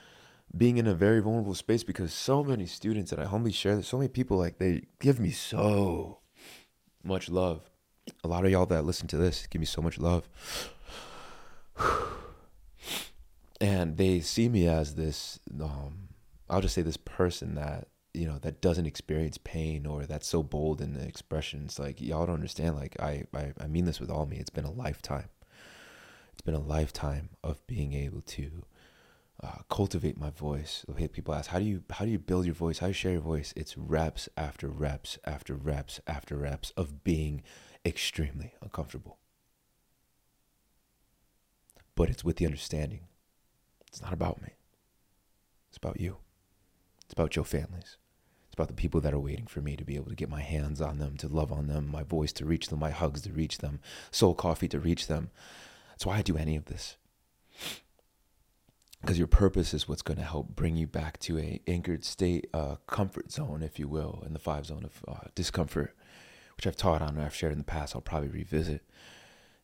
being 0.56 0.78
in 0.78 0.88
a 0.88 0.94
very 0.94 1.20
vulnerable 1.20 1.56
space, 1.56 1.84
because 1.84 2.14
so 2.14 2.44
many 2.44 2.66
students 2.66 3.12
that 3.12 3.20
I 3.20 3.26
humbly 3.26 3.52
share, 3.52 3.74
there's 3.74 3.88
so 3.88 3.98
many 3.98 4.08
people 4.08 4.38
like 4.38 4.58
they 4.58 4.84
give 5.00 5.20
me 5.20 5.32
so 5.32 6.20
much 7.04 7.30
love. 7.30 7.70
A 8.24 8.28
lot 8.28 8.46
of 8.46 8.52
y'all 8.52 8.66
that 8.68 8.86
listen 8.86 9.08
to 9.10 9.18
this 9.18 9.48
give 9.48 9.60
me 9.60 9.66
so 9.66 9.82
much 9.82 9.98
love. 10.00 10.30
And 13.62 13.96
they 13.96 14.20
see 14.20 14.50
me 14.50 14.68
as 14.68 14.96
this 14.96 15.40
um, 15.62 16.10
I'll 16.50 16.62
just 16.62 16.76
say 16.76 16.82
this 16.82 16.98
person 16.98 17.56
that 17.56 17.88
you 18.14 18.28
know 18.28 18.38
that 18.40 18.62
doesn't 18.62 18.86
experience 18.86 19.40
pain 19.44 19.86
or 19.86 20.06
that's 20.06 20.28
so 20.28 20.44
bold 20.44 20.82
in 20.82 20.94
the 20.94 21.04
expression. 21.04 21.64
It's 21.66 21.80
like 21.80 22.00
y'all 22.02 22.26
don't 22.26 22.36
understand. 22.36 22.76
Like 22.76 22.96
I, 23.00 23.24
I, 23.34 23.54
I 23.60 23.68
mean 23.68 23.86
this 23.86 24.00
with 24.00 24.10
all 24.10 24.26
me. 24.26 24.38
It's 24.38 24.50
been 24.50 24.66
a 24.66 24.72
lifetime. 24.72 25.30
Been 26.46 26.56
a 26.56 26.60
lifetime 26.60 27.30
of 27.44 27.66
being 27.68 27.94
able 27.94 28.22
to 28.22 28.64
uh, 29.42 29.60
cultivate 29.70 30.18
my 30.18 30.30
voice. 30.30 30.86
People 31.12 31.34
ask, 31.34 31.50
how 31.50 31.60
do 31.60 31.66
you 31.66 31.84
how 31.90 32.06
do 32.06 32.12
you 32.12 32.20
build 32.20 32.46
your 32.46 32.54
voice? 32.54 32.80
How 32.80 32.88
do 32.88 32.90
you 32.90 32.94
share 32.94 33.14
your 33.14 33.22
voice? 33.22 33.54
It's 33.56 33.78
reps 33.78 34.28
after 34.36 34.68
reps 34.68 35.18
after 35.26 35.56
reps 35.56 36.00
after 36.06 36.36
reps 36.36 36.72
of 36.72 37.04
being 37.04 37.44
extremely 37.86 38.54
uncomfortable. 38.62 39.18
But 41.96 42.10
it's 42.10 42.24
with 42.24 42.38
the 42.38 42.46
understanding. 42.46 43.02
It's 43.88 44.02
not 44.02 44.14
about 44.14 44.42
me. 44.42 44.50
It's 45.70 45.78
about 45.78 46.00
you. 46.00 46.18
It's 47.04 47.14
about 47.14 47.36
your 47.36 47.46
families. 47.46 47.98
It's 48.48 48.54
about 48.54 48.68
the 48.68 48.74
people 48.74 49.02
that 49.02 49.14
are 49.14 49.20
waiting 49.20 49.48
for 49.48 49.62
me 49.62 49.76
to 49.76 49.84
be 49.84 49.96
able 49.96 50.10
to 50.10 50.16
get 50.16 50.30
my 50.30 50.42
hands 50.42 50.82
on 50.82 51.00
them, 51.00 51.18
to 51.18 51.28
love 51.28 51.52
on 51.52 51.68
them, 51.68 51.90
my 51.92 52.04
voice 52.04 52.32
to 52.34 52.46
reach 52.46 52.68
them, 52.68 52.80
my 52.80 52.92
hugs 52.92 53.22
to 53.22 53.32
reach 53.32 53.60
them, 53.60 53.80
soul 54.12 54.36
coffee 54.36 54.68
to 54.68 54.80
reach 54.80 55.08
them. 55.08 55.32
That's 55.94 56.06
why 56.06 56.18
I 56.18 56.22
do 56.24 56.38
any 56.38 56.56
of 56.56 56.66
this. 56.66 56.98
Because 59.02 59.18
your 59.18 59.28
purpose 59.28 59.74
is 59.74 59.88
what's 59.88 60.02
going 60.02 60.18
to 60.18 60.24
help 60.24 60.56
bring 60.56 60.76
you 60.76 60.88
back 60.88 61.20
to 61.20 61.38
a 61.38 61.62
anchored 61.68 62.04
state, 62.04 62.48
uh, 62.54 62.76
comfort 62.88 63.32
zone, 63.32 63.62
if 63.62 63.78
you 63.78 63.88
will, 63.88 64.24
in 64.26 64.34
the 64.34 64.40
five 64.40 64.66
zone 64.66 64.84
of 64.84 65.04
uh, 65.08 65.28
discomfort, 65.36 65.96
which 66.56 66.66
I've 66.66 66.78
taught 66.78 67.02
on 67.02 67.10
and 67.10 67.22
I've 67.22 67.36
shared 67.36 67.52
in 67.52 67.58
the 67.58 67.64
past. 67.64 67.96
I'll 67.96 68.02
probably 68.02 68.30
revisit. 68.30 68.82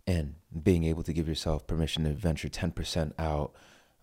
And 0.05 0.35
being 0.61 0.83
able 0.83 1.03
to 1.03 1.13
give 1.13 1.27
yourself 1.27 1.67
permission 1.67 2.03
to 2.03 2.11
venture 2.11 2.49
10% 2.49 3.13
out 3.17 3.53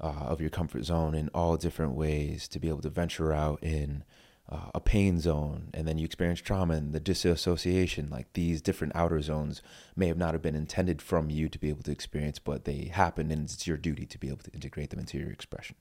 uh, 0.00 0.06
of 0.06 0.40
your 0.40 0.50
comfort 0.50 0.84
zone 0.84 1.14
in 1.14 1.28
all 1.34 1.56
different 1.56 1.92
ways 1.92 2.48
to 2.48 2.58
be 2.58 2.68
able 2.68 2.82
to 2.82 2.90
venture 2.90 3.32
out 3.32 3.62
in 3.62 4.04
uh, 4.48 4.70
a 4.74 4.80
pain 4.80 5.18
zone 5.18 5.70
and 5.74 5.88
then 5.88 5.98
you 5.98 6.04
experience 6.04 6.40
trauma 6.40 6.74
and 6.74 6.92
the 6.92 7.00
disassociation 7.00 8.08
like 8.10 8.32
these 8.34 8.62
different 8.62 8.94
outer 8.94 9.20
zones 9.20 9.60
may 9.96 10.06
have 10.06 10.16
not 10.16 10.34
have 10.34 10.42
been 10.42 10.54
intended 10.54 11.02
from 11.02 11.30
you 11.30 11.48
to 11.48 11.58
be 11.58 11.68
able 11.68 11.82
to 11.82 11.90
experience 11.90 12.38
but 12.38 12.64
they 12.64 12.84
happen 12.84 13.30
and 13.30 13.44
it's 13.44 13.66
your 13.66 13.76
duty 13.76 14.06
to 14.06 14.18
be 14.18 14.28
able 14.28 14.38
to 14.38 14.52
integrate 14.52 14.90
them 14.90 15.00
into 15.00 15.18
your 15.18 15.30
expression 15.30 15.76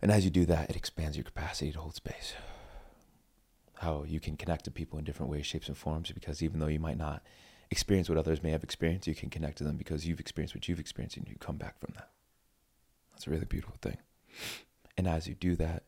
and 0.00 0.10
as 0.10 0.24
you 0.24 0.30
do 0.30 0.46
that 0.46 0.70
it 0.70 0.76
expands 0.76 1.16
your 1.16 1.24
capacity 1.24 1.70
to 1.70 1.80
hold 1.80 1.94
space 1.94 2.34
how 3.80 4.04
you 4.06 4.20
can 4.20 4.36
connect 4.36 4.64
to 4.64 4.70
people 4.70 4.98
in 4.98 5.04
different 5.04 5.30
ways 5.30 5.44
shapes 5.44 5.68
and 5.68 5.76
forms 5.76 6.10
because 6.12 6.42
even 6.42 6.60
though 6.60 6.66
you 6.66 6.80
might 6.80 6.96
not 6.96 7.22
experience 7.70 8.08
what 8.08 8.18
others 8.18 8.42
may 8.42 8.50
have 8.50 8.62
experienced, 8.62 9.06
you 9.06 9.14
can 9.14 9.30
connect 9.30 9.58
to 9.58 9.64
them 9.64 9.76
because 9.76 10.06
you've 10.06 10.20
experienced 10.20 10.54
what 10.54 10.68
you've 10.68 10.80
experienced 10.80 11.16
and 11.16 11.28
you 11.28 11.36
come 11.38 11.56
back 11.56 11.78
from 11.78 11.92
that. 11.96 12.10
That's 13.12 13.26
a 13.26 13.30
really 13.30 13.44
beautiful 13.46 13.76
thing. 13.80 13.98
And 14.96 15.08
as 15.08 15.26
you 15.26 15.34
do 15.34 15.56
that, 15.56 15.84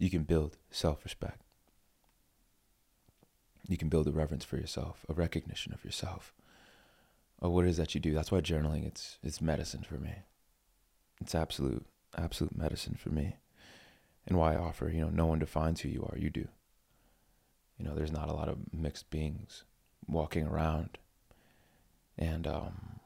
you 0.00 0.10
can 0.10 0.24
build 0.24 0.56
self 0.70 1.04
respect. 1.04 1.42
You 3.68 3.76
can 3.76 3.88
build 3.88 4.08
a 4.08 4.12
reverence 4.12 4.44
for 4.44 4.56
yourself, 4.56 5.04
a 5.08 5.12
recognition 5.12 5.72
of 5.72 5.84
yourself, 5.84 6.32
of 7.40 7.52
what 7.52 7.66
it 7.66 7.68
is 7.68 7.76
that 7.76 7.94
you 7.94 8.00
do. 8.00 8.14
That's 8.14 8.32
why 8.32 8.40
journaling 8.40 8.84
it's 8.86 9.18
it's 9.22 9.40
medicine 9.40 9.84
for 9.86 9.98
me. 9.98 10.24
It's 11.20 11.34
absolute 11.34 11.84
absolute 12.16 12.56
medicine 12.56 12.96
for 12.98 13.10
me. 13.10 13.36
And 14.26 14.38
why 14.38 14.54
I 14.54 14.58
offer, 14.58 14.88
you 14.88 15.02
know, 15.02 15.10
no 15.10 15.26
one 15.26 15.38
defines 15.38 15.80
who 15.80 15.90
you 15.90 16.08
are, 16.10 16.18
you 16.18 16.30
do. 16.30 16.48
You 17.78 17.84
know, 17.84 17.94
there's 17.94 18.12
not 18.12 18.28
a 18.28 18.34
lot 18.34 18.48
of 18.48 18.72
mixed 18.72 19.10
beings 19.10 19.64
walking 20.06 20.46
around 20.46 20.98
and, 22.18 22.46
um, 22.46 23.00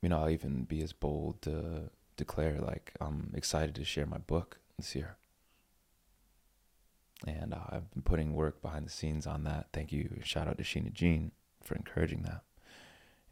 you 0.00 0.08
know, 0.08 0.18
I'll 0.18 0.30
even 0.30 0.64
be 0.64 0.82
as 0.82 0.92
bold 0.92 1.40
to 1.42 1.90
declare, 2.16 2.58
like, 2.60 2.92
I'm 3.00 3.32
excited 3.34 3.74
to 3.76 3.84
share 3.84 4.06
my 4.06 4.18
book 4.18 4.58
this 4.76 4.94
year. 4.94 5.16
And 7.26 7.54
uh, 7.54 7.58
I've 7.70 7.90
been 7.92 8.02
putting 8.02 8.34
work 8.34 8.60
behind 8.60 8.86
the 8.86 8.90
scenes 8.90 9.26
on 9.26 9.44
that. 9.44 9.68
Thank 9.72 9.92
you. 9.92 10.20
Shout 10.24 10.48
out 10.48 10.58
to 10.58 10.64
Sheena 10.64 10.92
Jean 10.92 11.32
for 11.62 11.74
encouraging 11.74 12.22
that. 12.22 12.42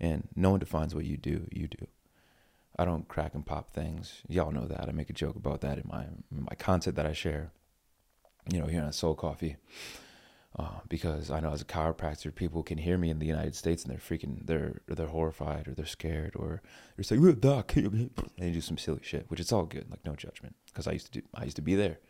And 0.01 0.29
no 0.35 0.51
one 0.51 0.61
defines 0.61 0.95
what 0.95 1.05
you 1.05 1.17
do, 1.17 1.47
you 1.51 1.69
do. 1.69 1.87
I 2.79 2.85
don't 2.85 3.07
crack 3.07 3.35
and 3.35 3.45
pop 3.45 3.71
things. 3.71 4.23
Y'all 4.29 4.51
know 4.51 4.67
that. 4.67 4.89
I 4.89 4.93
make 4.93 5.11
a 5.11 5.15
joke 5.15 5.37
about 5.37 5.61
that 5.61 5.79
in 5.79 5.85
my 5.87 6.05
in 6.05 6.45
my 6.49 6.55
content 6.57 6.97
that 6.97 7.07
I 7.07 7.12
share. 7.12 7.53
You 8.51 8.61
know, 8.61 8.67
here 8.67 8.83
on 8.83 8.93
Soul 8.93 9.15
Coffee. 9.15 9.57
Uh, 10.59 10.81
because 10.89 11.31
I 11.31 11.41
know 11.41 11.53
as 11.53 11.62
a 11.62 11.67
chiropractor, 11.67 12.35
people 12.35 12.62
can 12.62 12.77
hear 12.77 12.99
me 12.99 13.09
in 13.09 13.19
the 13.19 13.27
United 13.27 13.55
States 13.55 13.85
and 13.85 13.91
they're 13.91 13.99
freaking, 13.99 14.47
they're 14.47 14.83
they're 14.87 15.07
horrified 15.07 15.67
or 15.67 15.73
they're 15.73 15.87
scared 15.87 16.35
or 16.37 16.61
they're 16.95 17.05
saying, 17.05 17.23
"Well, 17.23 17.33
doc," 17.33 17.75
and 17.77 18.11
they 18.37 18.51
do 18.51 18.61
some 18.61 18.77
silly 18.77 19.01
shit, 19.03 19.31
which 19.31 19.41
it's 19.41 19.53
all 19.53 19.65
good, 19.65 19.91
like 19.91 20.05
no 20.05 20.15
judgment, 20.15 20.55
because 20.67 20.87
I 20.87 20.93
used 20.93 21.07
to 21.07 21.21
do, 21.21 21.27
I 21.35 21.45
used 21.45 21.57
to 21.57 21.62
be 21.62 21.75
there, 21.75 22.01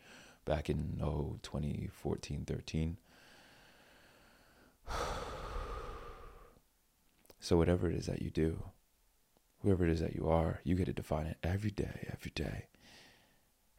back 0.45 0.69
in 0.69 0.99
oh 1.01 1.37
2014, 1.43 2.45
13. 2.45 2.97
so 7.39 7.57
whatever 7.57 7.89
it 7.89 7.95
is 7.95 8.05
that 8.07 8.21
you 8.21 8.29
do, 8.29 8.63
whoever 9.61 9.85
it 9.85 9.91
is 9.91 9.99
that 10.01 10.15
you 10.15 10.27
are, 10.27 10.59
you 10.63 10.75
get 10.75 10.85
to 10.85 10.93
define 10.93 11.25
it 11.25 11.37
every 11.43 11.71
day, 11.71 12.07
every 12.11 12.31
day. 12.31 12.67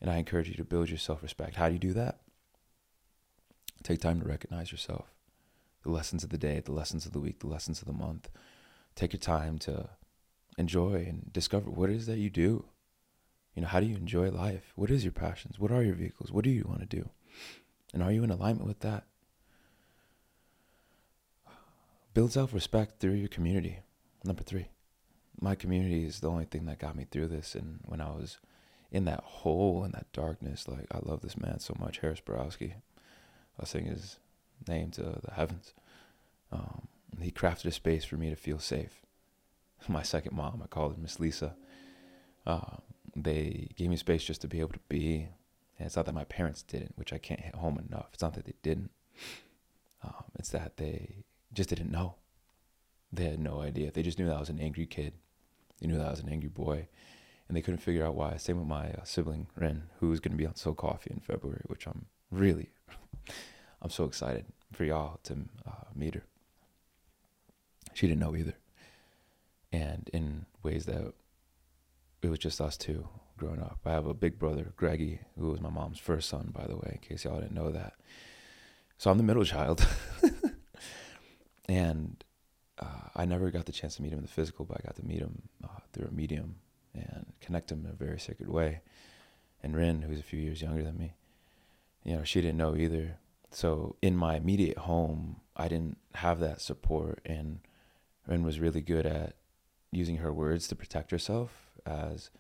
And 0.01 0.11
I 0.11 0.17
encourage 0.17 0.49
you 0.49 0.55
to 0.55 0.65
build 0.65 0.89
your 0.89 0.99
self 0.99 1.23
respect. 1.23 1.57
How 1.57 1.69
do 1.69 1.75
you 1.75 1.79
do 1.79 1.93
that? 1.95 2.21
Take 3.83 4.01
time 4.01 4.21
to 4.21 4.27
recognize 4.27 4.73
yourself. 4.73 5.13
The 5.83 5.91
lessons 5.91 6.25
of 6.25 6.31
the 6.31 6.39
day, 6.39 6.61
the 6.61 6.73
lessons 6.73 7.05
of 7.05 7.13
the 7.13 7.21
week, 7.21 7.41
the 7.41 7.47
lessons 7.47 7.81
of 7.81 7.87
the 7.87 7.93
month. 7.93 8.31
Take 8.95 9.13
your 9.13 9.21
time 9.21 9.59
to 9.61 9.91
enjoy 10.57 11.05
and 11.09 11.31
discover 11.33 11.71
what 11.71 11.91
it 11.91 11.97
is 11.97 12.07
that 12.07 12.19
you 12.19 12.31
do. 12.31 12.65
You 13.55 13.63
know, 13.63 13.69
how 13.69 13.81
do 13.81 13.87
you 13.87 13.97
enjoy 13.97 14.31
life? 14.31 14.73
What 14.75 14.91
is 14.91 15.05
your 15.05 15.13
passions? 15.13 15.59
What 15.59 15.71
are 15.71 15.83
your 15.83 15.95
vehicles? 15.95 16.33
What 16.33 16.45
do 16.45 16.51
you 16.51 16.65
want 16.67 16.81
to 16.81 16.87
do? 16.87 17.09
And 17.93 18.03
are 18.03 18.13
you 18.13 18.25
in 18.25 18.31
alignment 18.31 18.67
with 18.67 18.81
that? 18.81 19.05
Build 22.13 22.33
self 22.33 22.53
respect 22.53 23.01
through 23.01 23.13
your 23.15 23.29
community. 23.29 23.79
Number 24.25 24.43
three, 24.43 24.69
my 25.41 25.55
community 25.55 26.05
is 26.05 26.21
the 26.21 26.31
only 26.31 26.45
thing 26.45 26.67
that 26.67 26.79
got 26.79 26.97
me 26.97 27.07
through 27.11 27.29
this. 27.29 27.55
And 27.55 27.81
when 27.85 28.01
I 28.01 28.11
was 28.11 28.39
in 28.91 29.05
that 29.05 29.21
hole, 29.21 29.85
in 29.85 29.93
that 29.93 30.13
darkness, 30.13 30.67
like 30.69 30.87
I 30.93 30.99
love 31.03 31.21
this 31.21 31.37
man 31.37 31.59
so 31.61 31.75
much, 31.79 31.99
Harris 31.99 32.21
Borowski. 32.21 32.75
I'll 33.59 33.67
sing 33.67 33.87
his 33.87 34.19
name 34.67 34.91
to 34.93 35.21
the 35.23 35.35
heavens. 35.35 35.75
Um, 36.53 36.89
he 37.21 37.31
crafted 37.31 37.67
a 37.67 37.73
space 37.73 38.05
for 38.05 38.17
me 38.17 38.31
to 38.31 38.37
feel 38.37 38.59
safe. 38.59 39.03
My 39.89 40.03
second 40.03 40.37
mom, 40.37 40.61
I 40.63 40.67
called 40.67 40.95
her 40.95 41.01
Miss 41.01 41.21
Lisa. 41.21 41.55
Uh, 42.47 42.77
they 43.17 43.69
gave 43.77 43.91
me 43.91 43.97
space 43.97 44.25
just 44.25 44.41
to 44.43 44.49
be 44.49 44.61
able 44.61 44.73
to 44.73 44.81
be. 44.89 45.29
And 45.79 45.87
it's 45.87 45.97
not 45.97 46.07
that 46.07 46.15
my 46.15 46.25
parents 46.25 46.63
didn't, 46.63 46.93
which 46.97 47.13
I 47.13 47.19
can't 47.19 47.41
hit 47.41 47.55
home 47.55 47.79
enough. 47.89 48.11
It's 48.13 48.23
not 48.23 48.35
that 48.35 48.45
they 48.45 48.55
didn't. 48.63 48.91
Um, 50.03 50.25
it's 50.39 50.51
that 50.51 50.77
they 50.77 51.25
just 51.53 51.69
didn't 51.69 51.91
know. 51.91 52.17
They 53.13 53.25
had 53.25 53.41
no 53.41 53.61
idea. 53.61 53.91
They 53.91 54.03
just 54.03 54.19
knew 54.19 54.27
that 54.27 54.37
I 54.37 54.41
was 54.41 54.49
an 54.49 54.61
angry 54.61 54.87
kid. 54.87 55.15
They 55.81 55.87
knew 55.87 55.99
that 55.99 56.07
I 56.07 56.11
was 56.11 56.21
an 56.21 56.29
angry 56.29 56.49
boy. 56.49 56.89
And 57.49 57.57
they 57.57 57.63
couldn't 57.63 57.81
figure 57.81 58.05
out 58.05 58.15
why. 58.15 58.37
Same 58.37 58.59
with 58.59 58.67
my 58.69 58.91
uh, 58.91 59.05
sibling, 59.05 59.49
Ren, 59.57 59.85
who 60.01 60.13
is 60.13 60.21
going 60.21 60.33
to 60.33 60.39
be 60.39 60.47
on 60.47 60.57
Soul 60.57 60.75
Coffee 60.75 61.11
in 61.13 61.21
February, 61.21 61.63
which 61.67 61.87
I'm 61.87 62.07
really, 62.31 62.71
I'm 63.83 63.91
so 63.91 64.05
excited 64.05 64.47
for 64.73 64.85
y'all 64.85 65.21
to 65.25 65.35
uh, 65.67 65.85
meet 65.95 66.15
her. 66.15 66.25
She 67.93 68.07
didn't 68.07 68.21
know 68.21 68.35
either. 68.35 68.55
And 69.73 70.09
in 70.13 70.47
ways 70.63 70.87
that 70.87 71.13
it 72.25 72.31
was 72.31 72.39
just 72.39 72.61
us 72.61 72.77
two 72.77 73.07
growing 73.37 73.61
up. 73.61 73.81
I 73.85 73.91
have 73.91 74.07
a 74.07 74.15
big 74.15 74.39
brother, 74.39 74.73
Greggy, 74.77 75.21
who 75.39 75.51
was 75.51 75.61
my 75.61 75.69
mom's 75.69 75.99
first 75.99 76.29
son, 76.29 76.51
by 76.55 76.67
the 76.67 76.77
way, 76.77 76.93
in 76.93 76.99
case 76.99 77.25
y'all 77.25 77.41
didn't 77.41 77.55
know 77.55 77.71
that. 77.71 77.95
So 78.97 79.11
I'm 79.11 79.19
the 79.19 79.25
middle 79.25 79.45
child. 79.45 79.87
and 81.69 82.25
uh, 82.79 83.09
I 83.15 83.27
never 83.27 83.51
got 83.51 83.67
the 83.67 83.73
chance 83.73 83.97
to 83.97 84.03
meet 84.03 84.13
him 84.13 84.21
in 84.21 84.25
the 84.25 84.31
physical, 84.31 84.65
but 84.65 84.79
I 84.79 84.87
got 84.87 84.97
to 84.97 85.05
meet 85.05 85.19
him 85.19 85.43
uh, 85.63 85.81
through 85.93 86.07
a 86.07 86.13
medium 86.13 86.57
and 86.95 87.27
connect 87.41 87.71
him 87.71 87.85
in 87.85 87.91
a 87.91 87.95
very 87.95 88.19
sacred 88.19 88.49
way. 88.49 88.81
And 89.63 89.77
Rin, 89.77 90.03
who's 90.03 90.21
a 90.21 90.25
few 90.25 90.41
years 90.41 90.63
younger 90.63 90.83
than 90.83 90.97
me, 90.97 91.15
you 92.05 92.17
know, 92.17 92.25
she 92.25 92.41
didn't 92.41 92.57
know 92.57 92.75
either. 92.75 93.19
So 93.51 93.97
in 94.01 94.17
my 94.17 94.37
immediate 94.37 94.79
home, 94.79 95.41
I 95.57 95.69
didn't 95.69 95.99
have 96.15 96.41
that 96.41 96.61
support, 96.61 97.21
and 97.27 97.61
Ren 98.27 98.45
was 98.45 98.61
really 98.61 98.81
good 98.81 99.07
at 99.07 99.37
using 99.91 100.17
her 100.17 100.33
words 100.33 100.67
to 100.69 100.75
protect 100.75 101.11
herself 101.11 101.65
as 101.87 102.31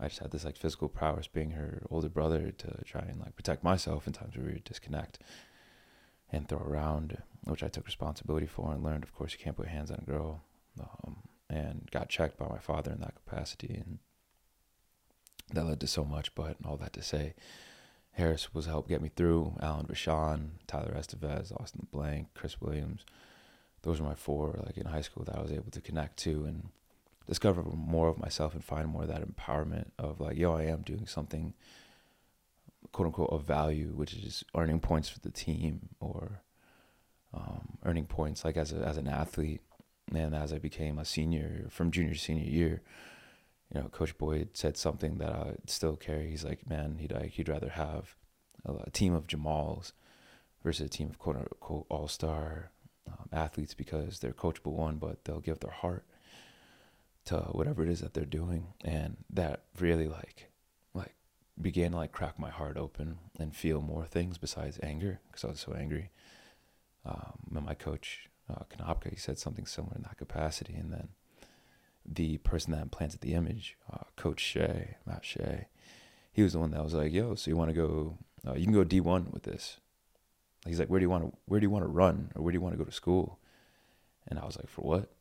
I 0.00 0.08
just 0.08 0.20
had 0.20 0.30
this 0.30 0.44
like 0.44 0.56
physical 0.56 0.88
prowess 0.88 1.26
being 1.26 1.52
her 1.52 1.82
older 1.90 2.08
brother 2.08 2.52
to 2.52 2.84
try 2.84 3.02
and 3.02 3.20
like 3.20 3.36
protect 3.36 3.64
myself 3.64 4.06
in 4.06 4.12
times 4.12 4.36
where 4.36 4.46
we 4.46 4.52
would 4.52 4.64
disconnect 4.64 5.18
and 6.30 6.48
throw 6.48 6.58
around, 6.58 7.18
which 7.44 7.62
I 7.62 7.68
took 7.68 7.86
responsibility 7.86 8.46
for 8.46 8.72
and 8.72 8.82
learned. 8.82 9.02
Of 9.02 9.14
course, 9.14 9.32
you 9.32 9.38
can't 9.38 9.56
put 9.56 9.68
hands 9.68 9.90
on 9.90 10.00
a 10.02 10.10
girl, 10.10 10.42
um, 10.80 11.16
and 11.48 11.88
got 11.90 12.08
checked 12.08 12.38
by 12.38 12.48
my 12.48 12.58
father 12.58 12.92
in 12.92 13.00
that 13.00 13.14
capacity, 13.14 13.74
and 13.74 13.98
that 15.52 15.64
led 15.66 15.80
to 15.80 15.86
so 15.86 16.04
much. 16.04 16.34
But 16.34 16.56
all 16.64 16.76
that 16.76 16.92
to 16.92 17.02
say, 17.02 17.34
Harris 18.12 18.54
was 18.54 18.66
help 18.66 18.88
get 18.88 19.00
me 19.00 19.10
through. 19.14 19.54
Alan 19.60 19.86
Vachon, 19.86 20.50
Tyler 20.66 20.94
Estevez, 20.96 21.52
Austin 21.58 21.86
Blank, 21.90 22.28
Chris 22.34 22.60
Williams. 22.60 23.04
Those 23.82 24.00
were 24.00 24.08
my 24.08 24.14
four, 24.14 24.60
like 24.66 24.76
in 24.76 24.86
high 24.86 25.00
school, 25.00 25.24
that 25.24 25.36
I 25.36 25.42
was 25.42 25.52
able 25.52 25.70
to 25.70 25.80
connect 25.80 26.18
to 26.18 26.44
and 26.44 26.68
discover 27.28 27.62
more 27.62 28.08
of 28.08 28.18
myself 28.18 28.54
and 28.54 28.64
find 28.64 28.88
more 28.88 29.02
of 29.02 29.08
that 29.08 29.22
empowerment 29.22 29.90
of 29.98 30.20
like, 30.20 30.36
yo, 30.36 30.54
I 30.54 30.64
am 30.64 30.82
doing 30.82 31.06
something 31.06 31.54
quote 32.92 33.06
unquote 33.06 33.30
of 33.30 33.44
value, 33.44 33.88
which 33.94 34.14
is 34.14 34.44
earning 34.56 34.80
points 34.80 35.08
for 35.08 35.20
the 35.20 35.30
team 35.30 35.90
or 36.00 36.42
um, 37.34 37.76
earning 37.84 38.06
points 38.06 38.44
like 38.44 38.56
as 38.56 38.72
a, 38.72 38.76
as 38.76 38.96
an 38.96 39.08
athlete. 39.08 39.60
And 40.14 40.34
as 40.34 40.54
I 40.54 40.58
became 40.58 40.98
a 40.98 41.04
senior 41.04 41.66
from 41.68 41.90
junior 41.90 42.14
to 42.14 42.18
senior 42.18 42.50
year, 42.50 42.82
you 43.72 43.80
know, 43.80 43.88
Coach 43.88 44.16
Boyd 44.16 44.50
said 44.54 44.78
something 44.78 45.18
that 45.18 45.30
I 45.30 45.56
still 45.66 45.96
carry. 45.96 46.30
He's 46.30 46.44
like, 46.44 46.68
man, 46.68 46.96
he'd 46.98 47.12
like 47.12 47.32
he'd 47.32 47.50
rather 47.50 47.68
have 47.68 48.16
a, 48.64 48.72
a 48.86 48.90
team 48.90 49.14
of 49.14 49.26
Jamals 49.26 49.92
versus 50.64 50.86
a 50.86 50.88
team 50.88 51.10
of 51.10 51.18
quote 51.18 51.36
unquote 51.36 51.84
all 51.90 52.08
star 52.08 52.70
um, 53.06 53.28
athletes 53.32 53.74
because 53.74 54.20
they're 54.20 54.32
coachable 54.32 54.72
one, 54.72 54.96
but 54.96 55.24
they'll 55.24 55.40
give 55.40 55.60
their 55.60 55.70
heart 55.70 56.06
to 57.28 57.36
whatever 57.52 57.82
it 57.82 57.90
is 57.90 58.00
that 58.00 58.14
they're 58.14 58.24
doing, 58.24 58.68
and 58.82 59.18
that 59.30 59.64
really 59.78 60.08
like 60.08 60.50
like 60.94 61.14
began 61.60 61.90
to 61.90 61.98
like 61.98 62.10
crack 62.10 62.38
my 62.38 62.48
heart 62.48 62.78
open 62.78 63.18
and 63.38 63.54
feel 63.54 63.82
more 63.82 64.06
things 64.06 64.38
besides 64.38 64.78
anger 64.82 65.20
because 65.28 65.44
I 65.44 65.48
was 65.48 65.60
so 65.60 65.74
angry. 65.74 66.10
Um, 67.04 67.38
and 67.54 67.66
my 67.66 67.74
coach 67.74 68.30
uh, 68.50 68.64
Kanopka, 68.70 69.10
he 69.10 69.16
said 69.16 69.38
something 69.38 69.66
similar 69.66 69.94
in 69.96 70.02
that 70.02 70.16
capacity, 70.16 70.74
and 70.74 70.90
then 70.90 71.08
the 72.06 72.38
person 72.38 72.72
that 72.72 72.80
implanted 72.80 73.20
the 73.20 73.34
image, 73.34 73.76
uh, 73.92 74.04
Coach 74.16 74.40
Shea, 74.40 74.96
Matt 75.06 75.24
Shea, 75.26 75.66
he 76.32 76.42
was 76.42 76.54
the 76.54 76.58
one 76.58 76.70
that 76.70 76.82
was 76.82 76.94
like, 76.94 77.12
"Yo, 77.12 77.34
so 77.34 77.50
you 77.50 77.58
want 77.58 77.68
to 77.68 77.74
go? 77.74 78.16
Uh, 78.46 78.54
you 78.54 78.64
can 78.64 78.72
go 78.72 78.84
D 78.84 79.00
one 79.00 79.28
with 79.32 79.42
this." 79.42 79.80
He's 80.66 80.80
like, 80.80 80.88
"Where 80.88 80.98
do 80.98 81.04
you 81.04 81.10
want 81.10 81.24
to? 81.24 81.38
Where 81.44 81.60
do 81.60 81.64
you 81.64 81.70
want 81.70 81.84
to 81.84 81.88
run, 81.88 82.32
or 82.34 82.42
where 82.42 82.52
do 82.52 82.56
you 82.56 82.62
want 82.62 82.72
to 82.72 82.78
go 82.78 82.84
to 82.84 82.92
school?" 82.92 83.38
And 84.26 84.38
I 84.38 84.46
was 84.46 84.56
like, 84.56 84.68
"For 84.68 84.80
what?" 84.80 85.12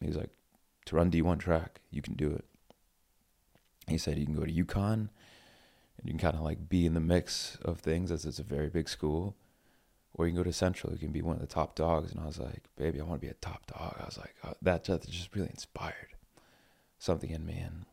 He 0.00 0.06
was 0.06 0.16
like, 0.16 0.30
to 0.86 0.96
run 0.96 1.10
D1 1.10 1.38
track, 1.38 1.80
you 1.90 2.02
can 2.02 2.14
do 2.14 2.30
it. 2.30 2.44
He 3.86 3.98
said 3.98 4.18
you 4.18 4.26
can 4.26 4.34
go 4.34 4.44
to 4.44 4.52
UConn 4.52 4.92
and 4.92 6.04
you 6.04 6.12
can 6.12 6.18
kind 6.18 6.36
of 6.36 6.42
like 6.42 6.68
be 6.68 6.86
in 6.86 6.94
the 6.94 7.00
mix 7.00 7.58
of 7.62 7.80
things 7.80 8.10
as 8.10 8.24
it's 8.24 8.38
a 8.38 8.44
very 8.44 8.68
big 8.68 8.88
school. 8.88 9.36
Or 10.14 10.26
you 10.26 10.32
can 10.32 10.40
go 10.40 10.44
to 10.44 10.52
Central, 10.52 10.92
you 10.92 10.98
can 10.98 11.12
be 11.12 11.22
one 11.22 11.36
of 11.36 11.40
the 11.40 11.46
top 11.46 11.76
dogs. 11.76 12.10
And 12.10 12.20
I 12.20 12.26
was 12.26 12.38
like, 12.38 12.64
baby, 12.76 13.00
I 13.00 13.04
want 13.04 13.20
to 13.20 13.26
be 13.26 13.30
a 13.30 13.34
top 13.34 13.66
dog. 13.66 13.96
I 14.00 14.04
was 14.04 14.18
like, 14.18 14.34
oh, 14.44 14.54
that 14.62 14.84
just 14.84 15.34
really 15.34 15.48
inspired 15.50 16.14
something 16.98 17.30
in 17.30 17.46
me. 17.46 17.58
And 17.64 17.84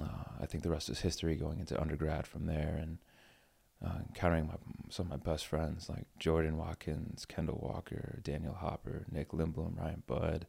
uh, 0.00 0.24
I 0.40 0.46
think 0.46 0.62
the 0.62 0.70
rest 0.70 0.88
is 0.88 1.00
history 1.00 1.36
going 1.36 1.60
into 1.60 1.80
undergrad 1.80 2.26
from 2.26 2.46
there 2.46 2.78
and 2.80 2.98
uh, 3.84 3.98
encountering 4.08 4.46
my, 4.46 4.54
some 4.88 5.06
of 5.06 5.10
my 5.10 5.30
best 5.32 5.46
friends 5.46 5.88
like 5.88 6.06
Jordan 6.18 6.56
Watkins, 6.56 7.24
Kendall 7.26 7.60
Walker, 7.62 8.20
Daniel 8.22 8.54
Hopper, 8.54 9.04
Nick 9.10 9.30
Lindblom, 9.30 9.78
Ryan 9.78 10.02
Budd 10.06 10.46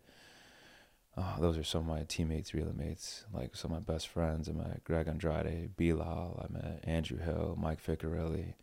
oh, 1.18 1.36
those 1.40 1.58
are 1.58 1.64
some 1.64 1.82
of 1.82 1.88
my 1.88 2.04
teammates, 2.04 2.54
real 2.54 2.74
mates, 2.76 3.26
like 3.34 3.56
some 3.56 3.72
of 3.72 3.88
my 3.88 3.94
best 3.94 4.08
friends. 4.08 4.50
I 4.50 4.54
met 4.54 4.84
Greg 4.84 5.08
Andrade, 5.08 5.76
Bilal, 5.76 6.46
I 6.48 6.54
met 6.54 6.84
Andrew 6.84 7.20
Hill, 7.20 7.58
Mike 7.60 7.84
Ficcarelli. 7.84 8.54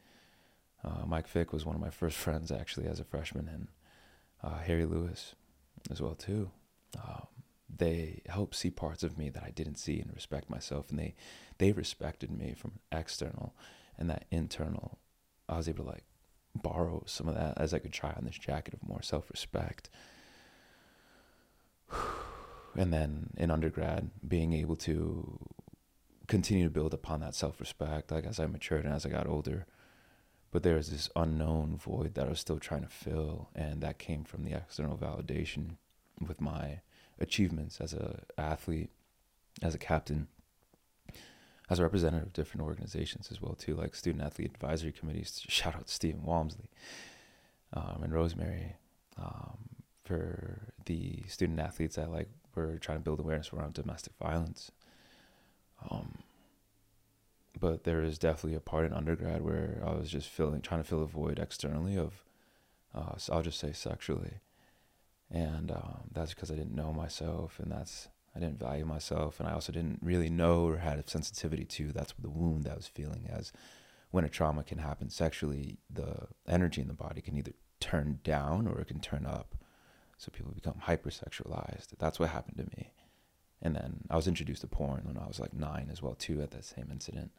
Uh, 0.84 1.04
Mike 1.06 1.26
Fick 1.26 1.52
was 1.52 1.64
one 1.64 1.74
of 1.74 1.80
my 1.80 1.90
first 1.90 2.16
friends 2.24 2.52
actually 2.52 2.86
as 2.86 3.00
a 3.00 3.04
freshman, 3.04 3.48
and 3.48 3.68
uh, 4.42 4.58
Harry 4.58 4.86
Lewis 4.86 5.34
as 5.90 6.00
well 6.00 6.14
too. 6.14 6.50
Um, 6.96 7.26
they 7.74 8.22
helped 8.28 8.54
see 8.54 8.70
parts 8.70 9.02
of 9.02 9.18
me 9.18 9.28
that 9.30 9.42
I 9.42 9.50
didn't 9.50 9.76
see 9.76 10.00
and 10.00 10.14
respect 10.14 10.48
myself, 10.48 10.90
and 10.90 10.98
they 10.98 11.14
they 11.58 11.72
respected 11.72 12.30
me 12.30 12.54
from 12.56 12.78
external 12.92 13.54
and 13.98 14.08
that 14.10 14.26
internal. 14.30 14.98
I 15.48 15.56
was 15.56 15.68
able 15.68 15.84
to 15.84 15.90
like 15.90 16.04
borrow 16.54 17.02
some 17.06 17.28
of 17.28 17.34
that 17.34 17.58
as 17.58 17.74
I 17.74 17.78
could 17.78 17.92
try 17.92 18.12
on 18.12 18.24
this 18.24 18.38
jacket 18.38 18.74
of 18.74 18.86
more 18.86 19.02
self 19.02 19.30
respect 19.30 19.90
and 22.76 22.92
then 22.92 23.30
in 23.36 23.50
undergrad 23.50 24.10
being 24.26 24.52
able 24.52 24.76
to 24.76 25.38
continue 26.26 26.64
to 26.64 26.70
build 26.70 26.92
upon 26.92 27.20
that 27.20 27.34
self-respect 27.34 28.10
like 28.10 28.24
as 28.24 28.40
i 28.40 28.46
matured 28.46 28.84
and 28.84 28.94
as 28.94 29.06
i 29.06 29.08
got 29.08 29.26
older. 29.26 29.66
But 30.52 30.62
there 30.62 30.76
was 30.76 30.90
this 30.90 31.10
unknown 31.16 31.76
void 31.76 32.14
that 32.14 32.26
i 32.26 32.30
was 32.30 32.40
still 32.40 32.58
trying 32.58 32.82
to 32.82 32.88
fill 32.88 33.50
and 33.54 33.80
that 33.82 33.98
came 33.98 34.24
from 34.24 34.44
the 34.44 34.52
external 34.52 34.96
validation 34.96 35.76
with 36.26 36.40
my 36.40 36.80
achievements 37.18 37.80
as 37.80 37.92
a 37.92 38.22
athlete 38.38 38.90
as 39.62 39.74
a 39.74 39.78
captain 39.78 40.28
as 41.68 41.78
a 41.78 41.82
representative 41.82 42.28
of 42.28 42.32
different 42.32 42.64
organizations 42.64 43.28
as 43.30 43.40
well 43.40 43.54
too 43.54 43.74
like 43.74 43.94
student 43.94 44.22
athlete 44.22 44.52
advisory 44.54 44.92
committees. 44.92 45.42
Shout 45.48 45.74
out 45.74 45.86
to 45.86 45.92
stephen 45.92 46.22
walmsley 46.22 46.68
um, 47.72 48.00
and 48.02 48.12
rosemary 48.12 48.76
um, 49.18 49.58
for 50.04 50.72
the 50.86 51.22
student 51.26 51.58
athletes 51.58 51.96
that 51.96 52.10
like 52.10 52.28
we're 52.56 52.78
trying 52.78 52.98
to 52.98 53.04
build 53.04 53.20
awareness 53.20 53.52
around 53.52 53.74
domestic 53.74 54.14
violence. 54.20 54.70
Um, 55.90 56.18
but 57.58 57.84
there 57.84 58.02
is 58.02 58.18
definitely 58.18 58.56
a 58.56 58.60
part 58.60 58.86
in 58.86 58.92
undergrad 58.92 59.42
where 59.42 59.82
I 59.84 59.92
was 59.92 60.10
just 60.10 60.28
feeling, 60.28 60.60
trying 60.60 60.82
to 60.82 60.88
fill 60.88 61.02
a 61.02 61.06
void 61.06 61.38
externally 61.38 61.96
of, 61.96 62.24
uh, 62.94 63.16
so 63.16 63.34
I'll 63.34 63.42
just 63.42 63.58
say 63.58 63.72
sexually, 63.72 64.40
and 65.30 65.70
um, 65.70 66.02
that's 66.12 66.34
because 66.34 66.50
I 66.50 66.54
didn't 66.54 66.74
know 66.74 66.92
myself, 66.92 67.58
and 67.58 67.70
that's 67.70 68.08
I 68.34 68.38
didn't 68.38 68.58
value 68.58 68.84
myself, 68.84 69.40
and 69.40 69.48
I 69.48 69.52
also 69.52 69.72
didn't 69.72 70.00
really 70.02 70.28
know 70.28 70.66
or 70.66 70.78
had 70.78 70.98
a 70.98 71.08
sensitivity 71.08 71.64
to 71.64 71.92
that's 71.92 72.12
the 72.18 72.28
wound 72.28 72.68
I 72.70 72.76
was 72.76 72.86
feeling 72.86 73.26
as 73.30 73.52
when 74.10 74.24
a 74.24 74.28
trauma 74.28 74.62
can 74.62 74.78
happen 74.78 75.10
sexually, 75.10 75.78
the 75.90 76.28
energy 76.46 76.80
in 76.80 76.88
the 76.88 76.94
body 76.94 77.20
can 77.20 77.36
either 77.36 77.52
turn 77.80 78.20
down 78.22 78.66
or 78.66 78.80
it 78.80 78.88
can 78.88 79.00
turn 79.00 79.26
up. 79.26 79.54
So 80.18 80.30
people 80.32 80.52
become 80.52 80.80
hypersexualized. 80.86 81.88
That's 81.98 82.18
what 82.18 82.30
happened 82.30 82.56
to 82.58 82.76
me. 82.76 82.92
And 83.62 83.74
then 83.74 84.00
I 84.10 84.16
was 84.16 84.28
introduced 84.28 84.62
to 84.62 84.66
porn 84.66 85.02
when 85.04 85.18
I 85.18 85.26
was 85.26 85.40
like 85.40 85.54
nine 85.54 85.88
as 85.90 86.02
well 86.02 86.14
too 86.14 86.42
at 86.42 86.50
that 86.52 86.64
same 86.64 86.88
incident. 86.90 87.30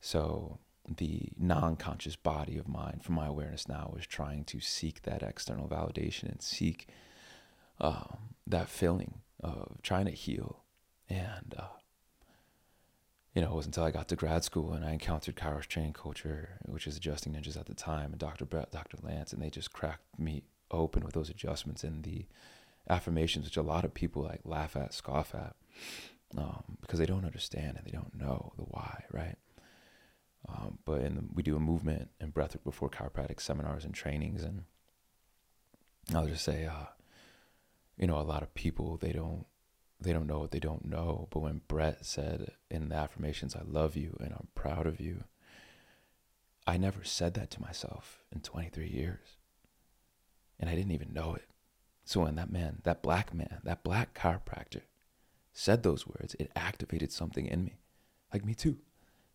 So 0.00 0.58
the 0.96 1.28
non-conscious 1.38 2.16
body 2.16 2.58
of 2.58 2.68
mine, 2.68 3.00
from 3.02 3.14
my 3.14 3.26
awareness 3.26 3.68
now, 3.68 3.90
was 3.94 4.06
trying 4.06 4.44
to 4.44 4.60
seek 4.60 5.02
that 5.02 5.22
external 5.22 5.68
validation 5.68 6.24
and 6.24 6.42
seek 6.42 6.88
um, 7.80 8.18
that 8.46 8.68
feeling 8.68 9.20
of 9.40 9.80
trying 9.82 10.04
to 10.06 10.10
heal. 10.10 10.62
And 11.08 11.54
uh, 11.58 11.64
you 13.34 13.42
know, 13.42 13.52
it 13.52 13.56
was 13.56 13.66
until 13.66 13.84
I 13.84 13.90
got 13.90 14.08
to 14.08 14.16
grad 14.16 14.44
school 14.44 14.72
and 14.72 14.84
I 14.84 14.92
encountered 14.92 15.36
Kairos 15.36 15.66
training 15.66 15.94
culture, 15.94 16.60
which 16.66 16.86
is 16.86 16.96
adjusting 16.96 17.32
ninjas 17.32 17.58
at 17.58 17.66
the 17.66 17.74
time, 17.74 18.12
and 18.12 18.18
Dr. 18.18 18.44
Brett, 18.44 18.70
Dr. 18.70 18.98
Lance, 19.02 19.32
and 19.32 19.42
they 19.42 19.50
just 19.50 19.72
cracked 19.72 20.18
me 20.18 20.44
open 20.74 21.04
with 21.04 21.14
those 21.14 21.30
adjustments 21.30 21.84
and 21.84 22.04
the 22.04 22.26
affirmations, 22.88 23.44
which 23.46 23.56
a 23.56 23.62
lot 23.62 23.84
of 23.84 23.94
people 23.94 24.22
like 24.22 24.40
laugh 24.44 24.76
at, 24.76 24.92
scoff 24.92 25.34
at, 25.34 25.54
um, 26.36 26.78
because 26.80 26.98
they 26.98 27.06
don't 27.06 27.24
understand 27.24 27.76
and 27.76 27.86
they 27.86 27.90
don't 27.90 28.14
know 28.14 28.52
the 28.56 28.62
why, 28.64 29.04
right? 29.10 29.36
Um, 30.48 30.78
but 30.84 31.00
in 31.00 31.14
the, 31.14 31.24
we 31.32 31.42
do 31.42 31.56
a 31.56 31.60
movement 31.60 32.10
and 32.20 32.34
breathwork 32.34 32.64
before 32.64 32.90
chiropractic 32.90 33.40
seminars 33.40 33.84
and 33.84 33.94
trainings, 33.94 34.42
and 34.42 34.64
I'll 36.14 36.26
just 36.26 36.44
say, 36.44 36.66
uh, 36.66 36.86
you 37.96 38.06
know, 38.06 38.18
a 38.18 38.22
lot 38.22 38.42
of 38.42 38.54
people 38.54 38.98
they 38.98 39.12
don't 39.12 39.46
they 40.00 40.12
don't 40.12 40.26
know 40.26 40.40
what 40.40 40.50
they 40.50 40.58
don't 40.58 40.84
know. 40.84 41.28
But 41.30 41.40
when 41.40 41.62
Brett 41.66 42.04
said 42.04 42.50
in 42.70 42.90
the 42.90 42.96
affirmations, 42.96 43.56
"I 43.56 43.62
love 43.62 43.96
you 43.96 44.18
and 44.20 44.32
I'm 44.32 44.48
proud 44.54 44.86
of 44.86 45.00
you," 45.00 45.24
I 46.66 46.76
never 46.76 47.04
said 47.04 47.34
that 47.34 47.50
to 47.52 47.62
myself 47.62 48.22
in 48.30 48.40
23 48.40 48.88
years 48.88 49.36
and 50.58 50.68
I 50.68 50.74
didn't 50.74 50.92
even 50.92 51.12
know 51.12 51.34
it. 51.34 51.44
So 52.04 52.20
when 52.20 52.34
that 52.36 52.50
man, 52.50 52.80
that 52.84 53.02
black 53.02 53.32
man, 53.34 53.60
that 53.64 53.82
black 53.82 54.14
chiropractor 54.14 54.82
said 55.52 55.82
those 55.82 56.06
words, 56.06 56.34
it 56.38 56.52
activated 56.54 57.12
something 57.12 57.46
in 57.46 57.64
me. 57.64 57.78
Like 58.32 58.44
me 58.44 58.54
too. 58.54 58.78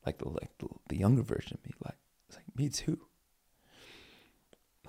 Like 0.05 0.19
the 0.19 0.29
like 0.29 0.57
the, 0.59 0.67
the 0.87 0.97
younger 0.97 1.23
version 1.23 1.57
of 1.57 1.65
me. 1.65 1.73
Like 1.83 1.97
it's 2.27 2.37
like 2.37 2.55
me 2.55 2.69
too. 2.69 2.99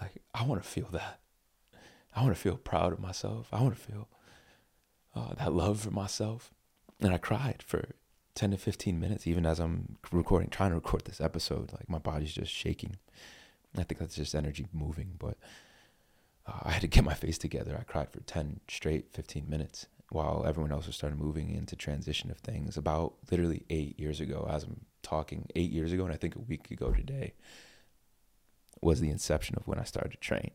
Like 0.01 0.23
I 0.35 0.45
want 0.45 0.63
to 0.63 0.69
feel 0.69 0.89
that. 0.93 1.21
I 2.15 2.23
want 2.23 2.35
to 2.35 2.41
feel 2.41 2.57
proud 2.57 2.93
of 2.93 3.01
myself. 3.01 3.49
I 3.53 3.63
want 3.63 3.75
to 3.75 3.81
feel 3.81 4.09
uh, 5.15 5.35
that 5.35 5.53
love 5.53 5.81
for 5.81 5.91
myself. 5.91 6.53
And 7.01 7.15
I 7.15 7.19
cried 7.19 7.63
for 7.67 7.91
10 8.35 8.51
to 8.51 8.57
15 8.57 8.99
minutes, 8.99 9.27
even 9.27 9.47
as 9.47 9.59
I'm 9.59 9.97
recording, 10.13 10.51
trying 10.51 10.71
to 10.71 10.77
record 10.77 11.05
this 11.05 11.21
episode. 11.21 11.73
Like 11.73 11.89
my 11.89 11.99
body's 11.99 12.33
just 12.33 12.53
shaking. 12.53 12.97
I 13.77 13.85
think 13.85 14.01
that's 14.01 14.17
just 14.17 14.35
energy 14.35 14.67
moving. 14.73 15.13
But 15.19 15.39
uh, 16.47 16.53
I 16.63 16.71
had 16.73 16.83
to 16.83 16.89
get 16.89 17.05
my 17.05 17.15
face 17.15 17.39
together. 17.39 17.77
I 17.79 17.85
cried 17.85 18.11
for 18.11 18.21
10 18.21 18.61
straight 18.69 19.13
15 19.13 19.49
minutes. 19.49 19.87
while 20.11 20.45
everyone 20.45 20.73
else 20.73 20.87
was 20.89 20.97
starting 20.97 21.19
moving 21.19 21.51
into 21.55 21.77
transition 21.77 22.31
of 22.33 22.39
things 22.39 22.77
about 22.77 23.15
literally 23.31 23.63
eight 23.71 23.99
years 23.99 24.21
ago 24.21 24.45
as 24.51 24.65
i'm 24.65 24.81
talking 25.03 25.47
eight 25.55 25.71
years 25.71 25.93
ago 25.93 26.05
and 26.05 26.13
i 26.13 26.17
think 26.17 26.35
a 26.35 26.41
week 26.41 26.69
ago 26.71 26.91
today 26.93 27.33
was 28.83 29.01
the 29.01 29.09
inception 29.11 29.55
of 29.57 29.67
when 29.69 29.79
i 29.79 29.85
started 29.85 30.11
to 30.11 30.19
train 30.19 30.51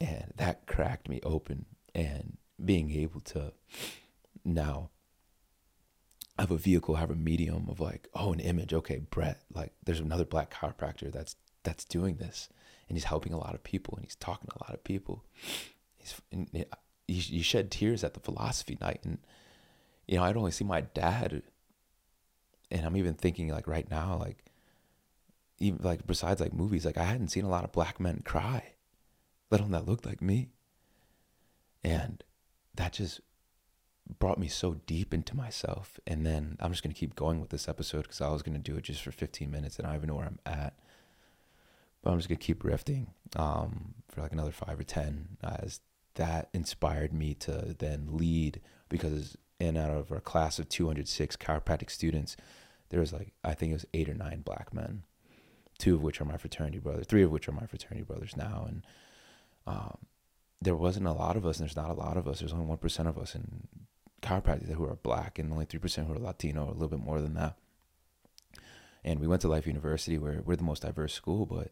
and 0.00 0.32
that 0.36 0.66
cracked 0.66 1.08
me 1.10 1.20
open 1.24 1.66
and 1.94 2.38
being 2.64 2.90
able 2.92 3.20
to 3.20 3.52
now 4.46 4.88
have 6.38 6.50
a 6.50 6.56
vehicle 6.56 6.94
have 6.96 7.10
a 7.10 7.14
medium 7.14 7.68
of 7.68 7.80
like 7.80 8.08
oh 8.14 8.32
an 8.32 8.40
image 8.40 8.72
okay 8.72 8.98
brett 9.10 9.42
like 9.52 9.72
there's 9.84 10.00
another 10.00 10.24
black 10.24 10.52
chiropractor 10.52 11.12
that's 11.12 11.36
that's 11.64 11.84
doing 11.84 12.16
this 12.16 12.48
and 12.88 12.96
he's 12.96 13.04
helping 13.04 13.32
a 13.32 13.38
lot 13.38 13.54
of 13.54 13.62
people 13.62 13.94
and 13.96 14.04
he's 14.04 14.16
talking 14.16 14.48
to 14.48 14.56
a 14.56 14.64
lot 14.64 14.74
of 14.74 14.84
people. 14.84 15.24
He's 15.96 16.20
you, 16.30 16.66
you 17.06 17.42
shed 17.42 17.70
tears 17.70 18.04
at 18.04 18.14
the 18.14 18.20
philosophy 18.20 18.78
night 18.80 19.00
and 19.04 19.18
you 20.06 20.16
know 20.16 20.24
i'd 20.24 20.38
only 20.38 20.50
see 20.50 20.64
my 20.64 20.80
dad 20.80 21.42
and 22.70 22.86
i'm 22.86 22.96
even 22.96 23.12
thinking 23.12 23.48
like 23.48 23.66
right 23.66 23.90
now 23.90 24.16
like 24.18 24.42
even 25.58 25.80
like 25.82 26.06
besides 26.06 26.40
like 26.40 26.54
movies 26.54 26.86
like 26.86 26.96
i 26.96 27.04
hadn't 27.04 27.28
seen 27.28 27.44
a 27.44 27.48
lot 27.48 27.62
of 27.62 27.72
black 27.72 28.00
men 28.00 28.22
cry 28.24 28.74
let 29.54 29.60
alone 29.60 29.72
that 29.72 29.86
looked 29.86 30.04
like 30.04 30.20
me. 30.20 30.48
And 31.82 32.24
that 32.74 32.94
just 32.94 33.20
brought 34.18 34.38
me 34.38 34.48
so 34.48 34.74
deep 34.86 35.14
into 35.14 35.34
myself 35.34 35.98
and 36.06 36.26
then 36.26 36.58
i'm 36.60 36.70
just 36.70 36.82
going 36.82 36.92
to 36.92 36.98
keep 36.98 37.14
going 37.14 37.40
with 37.40 37.48
this 37.48 37.66
episode 37.66 38.02
because 38.02 38.20
i 38.20 38.28
was 38.28 38.42
going 38.42 38.52
to 38.52 38.60
do 38.60 38.76
it 38.76 38.84
just 38.84 39.00
for 39.00 39.10
15 39.10 39.50
minutes 39.50 39.78
and 39.78 39.86
i 39.86 39.90
don't 39.90 40.00
even 40.00 40.08
know 40.08 40.16
where 40.16 40.26
i'm 40.26 40.38
at 40.44 40.74
but 42.04 42.12
i'm 42.12 42.18
just 42.18 42.28
to 42.28 42.36
keep 42.36 42.62
rifting 42.62 43.08
um, 43.34 43.94
for 44.08 44.20
like 44.20 44.32
another 44.32 44.52
five 44.52 44.78
or 44.78 44.84
ten 44.84 45.36
as 45.42 45.80
that 46.14 46.48
inspired 46.52 47.12
me 47.12 47.34
to 47.34 47.74
then 47.78 48.06
lead 48.12 48.60
because 48.88 49.36
in 49.58 49.76
out 49.76 49.90
of 49.90 50.12
our 50.12 50.20
class 50.20 50.58
of 50.58 50.68
206 50.68 51.36
chiropractic 51.36 51.90
students, 51.90 52.36
there 52.90 53.00
was 53.00 53.12
like 53.12 53.32
I 53.42 53.54
think 53.54 53.70
it 53.70 53.74
was 53.74 53.86
eight 53.94 54.08
or 54.08 54.14
nine 54.14 54.42
black 54.44 54.72
men, 54.72 55.02
two 55.78 55.94
of 55.94 56.02
which 56.02 56.20
are 56.20 56.24
my 56.24 56.36
fraternity 56.36 56.78
brothers, 56.78 57.06
three 57.06 57.22
of 57.22 57.30
which 57.30 57.48
are 57.48 57.52
my 57.52 57.66
fraternity 57.66 58.02
brothers 58.02 58.36
now, 58.36 58.66
and 58.68 58.86
um, 59.66 59.98
there 60.60 60.76
wasn't 60.76 61.06
a 61.06 61.12
lot 61.12 61.36
of 61.36 61.46
us, 61.46 61.58
and 61.58 61.66
there's 61.66 61.76
not 61.76 61.90
a 61.90 61.94
lot 61.94 62.16
of 62.16 62.28
us. 62.28 62.40
There's 62.40 62.52
only 62.52 62.66
one 62.66 62.78
percent 62.78 63.08
of 63.08 63.18
us 63.18 63.34
in 63.34 63.66
chiropractic 64.22 64.72
who 64.72 64.84
are 64.84 64.96
black, 64.96 65.38
and 65.38 65.52
only 65.52 65.64
three 65.64 65.80
percent 65.80 66.06
who 66.06 66.14
are 66.14 66.18
Latino, 66.18 66.68
a 66.68 66.72
little 66.72 66.88
bit 66.88 67.00
more 67.00 67.20
than 67.20 67.34
that. 67.34 67.56
And 69.02 69.20
we 69.20 69.26
went 69.26 69.42
to 69.42 69.48
Life 69.48 69.66
University, 69.66 70.18
where 70.18 70.40
we're 70.44 70.56
the 70.56 70.62
most 70.62 70.82
diverse 70.82 71.12
school, 71.12 71.46
but 71.46 71.70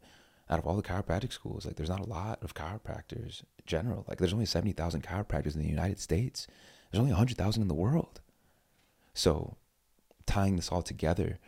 out 0.50 0.58
of 0.58 0.66
all 0.66 0.76
the 0.76 0.82
chiropractic 0.82 1.32
schools, 1.32 1.64
like 1.64 1.76
there's 1.76 1.88
not 1.88 2.00
a 2.00 2.08
lot 2.08 2.42
of 2.42 2.54
chiropractors 2.54 3.42
general. 3.66 4.04
Like 4.08 4.18
there's 4.18 4.32
only 4.32 4.46
70,000 4.46 5.02
chiropractors 5.02 5.54
in 5.54 5.62
the 5.62 5.68
United 5.68 6.00
States. 6.00 6.46
There's 6.90 7.00
only 7.00 7.12
100,000 7.12 7.62
in 7.62 7.68
the 7.68 7.74
world. 7.74 8.20
So 9.14 9.56
tying 10.26 10.56
this 10.56 10.70
all 10.70 10.82
together, 10.82 11.38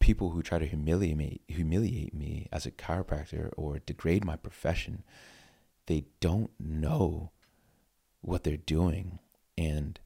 people 0.00 0.30
who 0.30 0.42
try 0.42 0.58
to 0.58 0.66
humiliate 0.66 1.16
me, 1.16 1.40
humiliate 1.48 2.14
me 2.14 2.48
as 2.52 2.66
a 2.66 2.70
chiropractor 2.70 3.50
or 3.56 3.78
degrade 3.78 4.24
my 4.24 4.36
profession, 4.36 5.04
they 5.86 6.04
don't 6.20 6.50
know 6.58 7.30
what 8.20 8.44
they're 8.44 8.56
doing. 8.56 9.18
And 9.56 9.98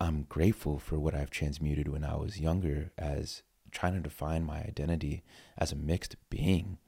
I'm 0.00 0.26
grateful 0.28 0.78
for 0.78 0.98
what 0.98 1.14
I've 1.14 1.30
transmuted 1.30 1.88
when 1.88 2.04
I 2.04 2.16
was 2.16 2.40
younger 2.40 2.92
as 2.98 3.42
trying 3.70 3.94
to 3.94 4.00
define 4.00 4.44
my 4.44 4.58
identity 4.58 5.22
as 5.58 5.72
a 5.72 5.76
mixed 5.76 6.16
being 6.30 6.78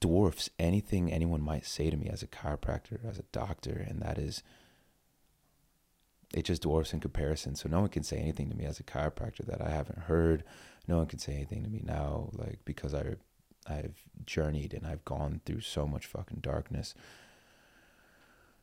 dwarfs 0.00 0.50
anything 0.58 1.12
anyone 1.12 1.42
might 1.42 1.66
say 1.66 1.90
to 1.90 1.96
me 1.96 2.08
as 2.08 2.22
a 2.22 2.26
chiropractor, 2.26 3.08
as 3.08 3.18
a 3.18 3.24
doctor, 3.32 3.84
and 3.88 4.00
that 4.02 4.18
is 4.18 4.42
it 6.34 6.44
just 6.44 6.62
dwarfs 6.62 6.92
in 6.92 7.00
comparison. 7.00 7.54
So 7.54 7.68
no 7.68 7.80
one 7.80 7.88
can 7.88 8.02
say 8.02 8.18
anything 8.18 8.50
to 8.50 8.56
me 8.56 8.64
as 8.64 8.78
a 8.78 8.84
chiropractor 8.84 9.46
that 9.46 9.62
I 9.62 9.70
haven't 9.70 10.00
heard. 10.00 10.44
No 10.86 10.98
one 10.98 11.06
can 11.06 11.18
say 11.18 11.34
anything 11.34 11.64
to 11.64 11.70
me 11.70 11.80
now, 11.84 12.30
like 12.32 12.60
because 12.64 12.94
I 12.94 13.16
I've 13.66 14.02
journeyed 14.24 14.72
and 14.74 14.86
I've 14.86 15.04
gone 15.04 15.40
through 15.44 15.60
so 15.60 15.86
much 15.86 16.06
fucking 16.06 16.40
darkness 16.40 16.94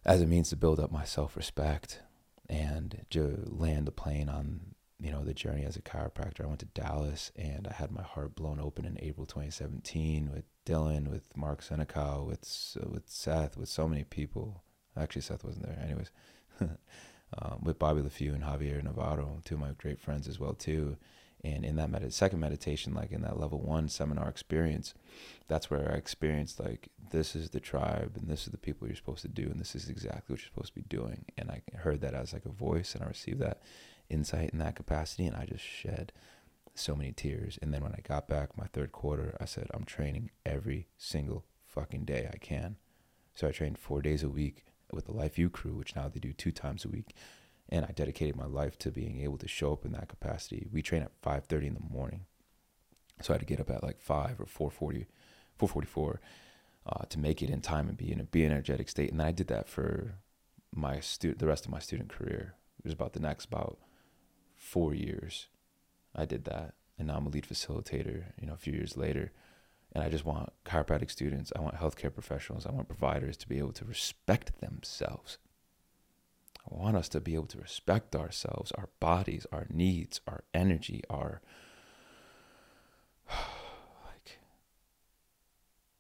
as 0.06 0.22
it 0.22 0.28
means 0.28 0.50
to 0.50 0.56
build 0.56 0.80
up 0.80 0.92
my 0.92 1.04
self 1.04 1.36
respect 1.36 2.02
and 2.48 3.06
to 3.10 3.44
land 3.46 3.88
the 3.88 3.92
plane 3.92 4.30
on 4.30 4.75
you 5.06 5.12
know 5.12 5.24
the 5.24 5.36
journey 5.36 5.64
as 5.64 5.76
a 5.76 5.82
chiropractor. 5.84 6.44
I 6.44 6.48
went 6.48 6.62
to 6.62 6.66
Dallas 6.66 7.32
and 7.36 7.68
I 7.68 7.74
had 7.74 7.92
my 7.92 8.02
heart 8.02 8.36
blown 8.36 8.60
open 8.60 8.86
in 8.86 8.98
April 9.00 9.28
2017 9.28 10.32
with 10.34 10.46
Dylan, 10.66 11.10
with 11.10 11.38
Mark 11.38 11.62
Seneca, 11.62 12.24
with 12.24 12.44
with 12.90 13.04
Seth, 13.06 13.56
with 13.56 13.70
so 13.70 13.88
many 13.88 14.04
people. 14.04 14.64
Actually, 14.98 15.22
Seth 15.22 15.44
wasn't 15.44 15.68
there. 15.68 15.80
Anyways, 15.80 16.10
um, 16.60 17.60
with 17.62 17.78
Bobby 17.78 18.02
LeFew 18.02 18.34
and 18.34 18.44
Javier 18.44 18.84
Navarro, 18.84 19.42
two 19.46 19.54
of 19.54 19.62
my 19.62 19.74
great 19.78 20.00
friends 20.00 20.28
as 20.28 20.40
well 20.40 20.56
too. 20.56 20.98
And 21.44 21.64
in 21.64 21.76
that 21.76 21.92
med- 21.92 22.12
second 22.12 22.40
meditation, 22.40 22.96
like 22.96 23.12
in 23.12 23.22
that 23.22 23.40
level 23.40 23.62
one 23.62 23.90
seminar 23.90 24.28
experience, 24.28 24.96
that's 25.48 25.70
where 25.70 25.92
I 25.92 25.98
experienced 25.98 26.60
like 26.60 26.90
this 27.12 27.36
is 27.36 27.52
the 27.52 27.60
tribe 27.60 28.14
and 28.16 28.28
this 28.28 28.48
is 28.48 28.52
the 28.52 28.58
people 28.58 28.88
you're 28.88 28.96
supposed 28.96 29.22
to 29.22 29.28
do 29.28 29.44
and 29.44 29.60
this 29.60 29.76
is 29.76 29.88
exactly 29.88 30.34
what 30.34 30.40
you're 30.40 30.50
supposed 30.52 30.74
to 30.74 30.80
be 30.80 30.86
doing. 30.90 31.26
And 31.38 31.52
I 31.52 31.62
heard 31.78 32.02
that 32.02 32.16
as 32.16 32.34
like 32.34 32.46
a 32.46 32.50
voice 32.50 32.96
and 32.96 33.04
I 33.04 33.08
received 33.08 33.42
that 33.42 33.62
insight 34.10 34.52
in 34.52 34.60
that 34.60 34.76
capacity 34.76 35.26
and 35.26 35.36
I 35.36 35.46
just 35.46 35.64
shed 35.64 36.12
so 36.74 36.96
many 36.96 37.12
tears. 37.12 37.58
And 37.62 37.74
then 37.74 37.82
when 37.82 37.94
I 37.94 38.02
got 38.02 38.28
back 38.28 38.58
my 38.58 38.66
third 38.66 38.92
quarter, 38.92 39.36
I 39.40 39.46
said, 39.46 39.68
I'm 39.74 39.86
training 39.86 40.32
every 40.46 40.88
single 40.98 41.46
fucking 41.66 42.06
day 42.06 42.30
I 42.34 42.38
can. 42.38 42.78
So 43.34 43.48
I 43.48 43.52
trained 43.52 43.78
four 43.78 44.02
days 44.02 44.24
a 44.24 44.30
week 44.30 44.66
with 44.92 45.06
the 45.06 45.14
Life 45.14 45.38
U 45.38 45.50
crew, 45.50 45.74
which 45.74 45.96
now 45.96 46.08
they 46.08 46.20
do 46.20 46.34
two 46.34 46.52
times 46.52 46.86
a 46.86 46.90
week. 46.90 47.16
And 47.70 47.86
I 47.86 47.92
dedicated 47.92 48.36
my 48.36 48.46
life 48.46 48.78
to 48.80 48.92
being 48.92 49.22
able 49.22 49.38
to 49.40 49.48
show 49.48 49.74
up 49.74 49.86
in 49.86 49.92
that 49.94 50.10
capacity. 50.10 50.68
We 50.72 50.82
train 50.82 51.02
at 51.02 51.22
5.30 51.22 51.68
in 51.68 51.74
the 51.74 51.94
morning. 51.94 52.26
So 53.22 53.34
I 53.34 53.36
had 53.36 53.40
to 53.40 53.46
get 53.46 53.60
up 53.60 53.70
at 53.70 53.84
like 53.84 54.00
5 54.00 54.40
or 54.40 54.72
4.40, 54.72 55.06
4.44 55.60 56.18
uh, 56.88 57.06
to 57.10 57.20
make 57.20 57.42
it 57.42 57.50
in 57.50 57.62
time 57.62 57.88
and 57.88 57.98
be 57.98 58.12
in 58.12 58.20
a 58.20 58.24
be 58.24 58.46
energetic 58.46 58.90
state. 58.90 59.10
And 59.10 59.20
then 59.20 59.28
I 59.28 59.32
did 59.32 59.48
that 59.48 59.68
for 59.68 60.20
my 60.74 61.00
student, 61.00 61.40
the 61.40 61.48
rest 61.48 61.66
of 61.66 61.72
my 61.72 61.80
student 61.80 62.10
career. 62.10 62.56
It 62.80 62.86
was 62.86 62.94
about 62.94 63.14
the 63.14 63.20
next 63.20 63.46
about 63.46 63.80
four 64.66 64.94
years. 64.94 65.48
I 66.16 66.26
did 66.26 66.46
that, 66.46 66.74
and 66.98 67.08
now 67.08 67.18
I'm 67.18 67.28
a 67.28 67.30
lead 67.30 67.46
facilitator. 67.46 68.26
You 68.40 68.48
know, 68.48 68.54
a 68.54 68.58
few 68.58 68.74
years 68.74 68.98
later, 68.98 69.32
and 69.94 70.04
I 70.04 70.10
just 70.10 70.26
want 70.26 70.52
chiropractic 70.66 71.12
students, 71.12 71.54
I 71.56 71.62
want 71.62 71.76
healthcare 71.76 72.14
professionals, 72.14 72.66
I 72.66 72.72
want 72.72 72.88
providers 72.88 73.38
to 73.38 73.48
be 73.48 73.60
able 73.60 73.74
to 73.74 73.86
respect 73.86 74.60
themselves. 74.60 75.38
I 76.60 76.76
want 76.76 76.98
us 76.98 77.08
to 77.10 77.22
be 77.22 77.36
able 77.36 77.46
to 77.48 77.60
respect 77.60 78.16
ourselves, 78.16 78.72
our 78.72 78.90
bodies, 79.00 79.46
our 79.52 79.68
needs, 79.70 80.20
our 80.28 80.44
energy, 80.54 81.04
our 81.10 81.42
like 83.30 84.40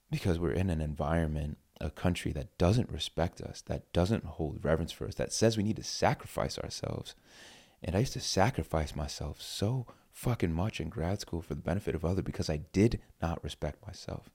because 0.09 0.39
we're 0.39 0.51
in 0.51 0.71
an 0.71 0.81
environment, 0.81 1.59
a 1.79 1.91
country 1.91 2.31
that 2.31 2.57
doesn't 2.57 2.91
respect 2.91 3.41
us, 3.41 3.61
that 3.67 3.93
doesn't 3.93 4.25
hold 4.25 4.65
reverence 4.65 4.91
for 4.91 5.07
us, 5.07 5.15
that 5.15 5.31
says 5.31 5.55
we 5.55 5.63
need 5.63 5.75
to 5.75 5.83
sacrifice 5.83 6.57
ourselves. 6.57 7.15
And 7.85 7.95
I 7.95 7.99
used 7.99 8.13
to 8.13 8.19
sacrifice 8.19 8.95
myself 8.95 9.39
so 9.39 9.85
fucking 10.11 10.51
much 10.51 10.81
in 10.81 10.89
grad 10.89 11.21
school 11.21 11.41
for 11.41 11.53
the 11.53 11.61
benefit 11.61 11.93
of 11.93 12.03
others 12.03 12.23
because 12.23 12.49
I 12.49 12.57
did 12.73 12.99
not 13.21 13.43
respect 13.43 13.85
myself. 13.85 14.31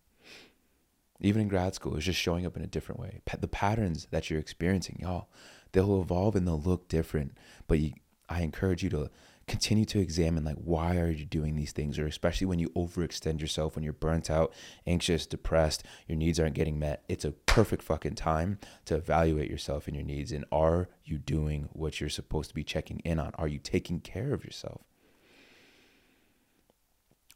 Even 1.21 1.43
in 1.43 1.49
grad 1.49 1.75
school, 1.75 1.97
it's 1.97 2.07
just 2.07 2.19
showing 2.19 2.47
up 2.47 2.57
in 2.57 2.63
a 2.63 2.69
different 2.69 3.01
way. 3.01 3.21
the 3.41 3.49
patterns 3.49 4.07
that 4.13 4.31
you're 4.31 4.39
experiencing, 4.39 4.99
y'all, 5.01 5.29
they'll 5.73 6.01
evolve 6.01 6.37
and 6.37 6.47
they'll 6.47 6.61
look 6.61 6.89
different. 6.89 7.37
But 7.67 7.81
you, 7.81 7.93
I 8.29 8.43
encourage 8.43 8.85
you 8.85 8.91
to 8.91 9.11
continue 9.51 9.85
to 9.85 9.99
examine 9.99 10.45
like 10.45 10.57
why 10.57 10.97
are 10.97 11.11
you 11.11 11.25
doing 11.25 11.57
these 11.57 11.73
things 11.73 11.99
or 11.99 12.07
especially 12.07 12.47
when 12.47 12.59
you 12.59 12.69
overextend 12.71 13.41
yourself 13.41 13.75
when 13.75 13.83
you're 13.83 13.93
burnt 13.93 14.31
out 14.31 14.53
anxious 14.87 15.27
depressed 15.27 15.83
your 16.07 16.17
needs 16.17 16.39
aren't 16.39 16.55
getting 16.55 16.79
met 16.79 17.05
it's 17.09 17.25
a 17.25 17.33
perfect 17.33 17.83
fucking 17.83 18.15
time 18.15 18.59
to 18.85 18.95
evaluate 18.95 19.51
yourself 19.51 19.87
and 19.87 19.97
your 19.97 20.05
needs 20.05 20.31
and 20.31 20.45
are 20.53 20.89
you 21.05 21.19
doing 21.19 21.69
what 21.73 22.01
you're 22.01 22.09
supposed 22.09 22.49
to 22.49 22.55
be 22.55 22.65
checking 22.65 23.01
in 23.01 23.19
on 23.19 23.33
are 23.35 23.49
you 23.49 23.59
taking 23.59 24.01
care 24.01 24.33
of 24.33 24.45
yourself 24.45 24.83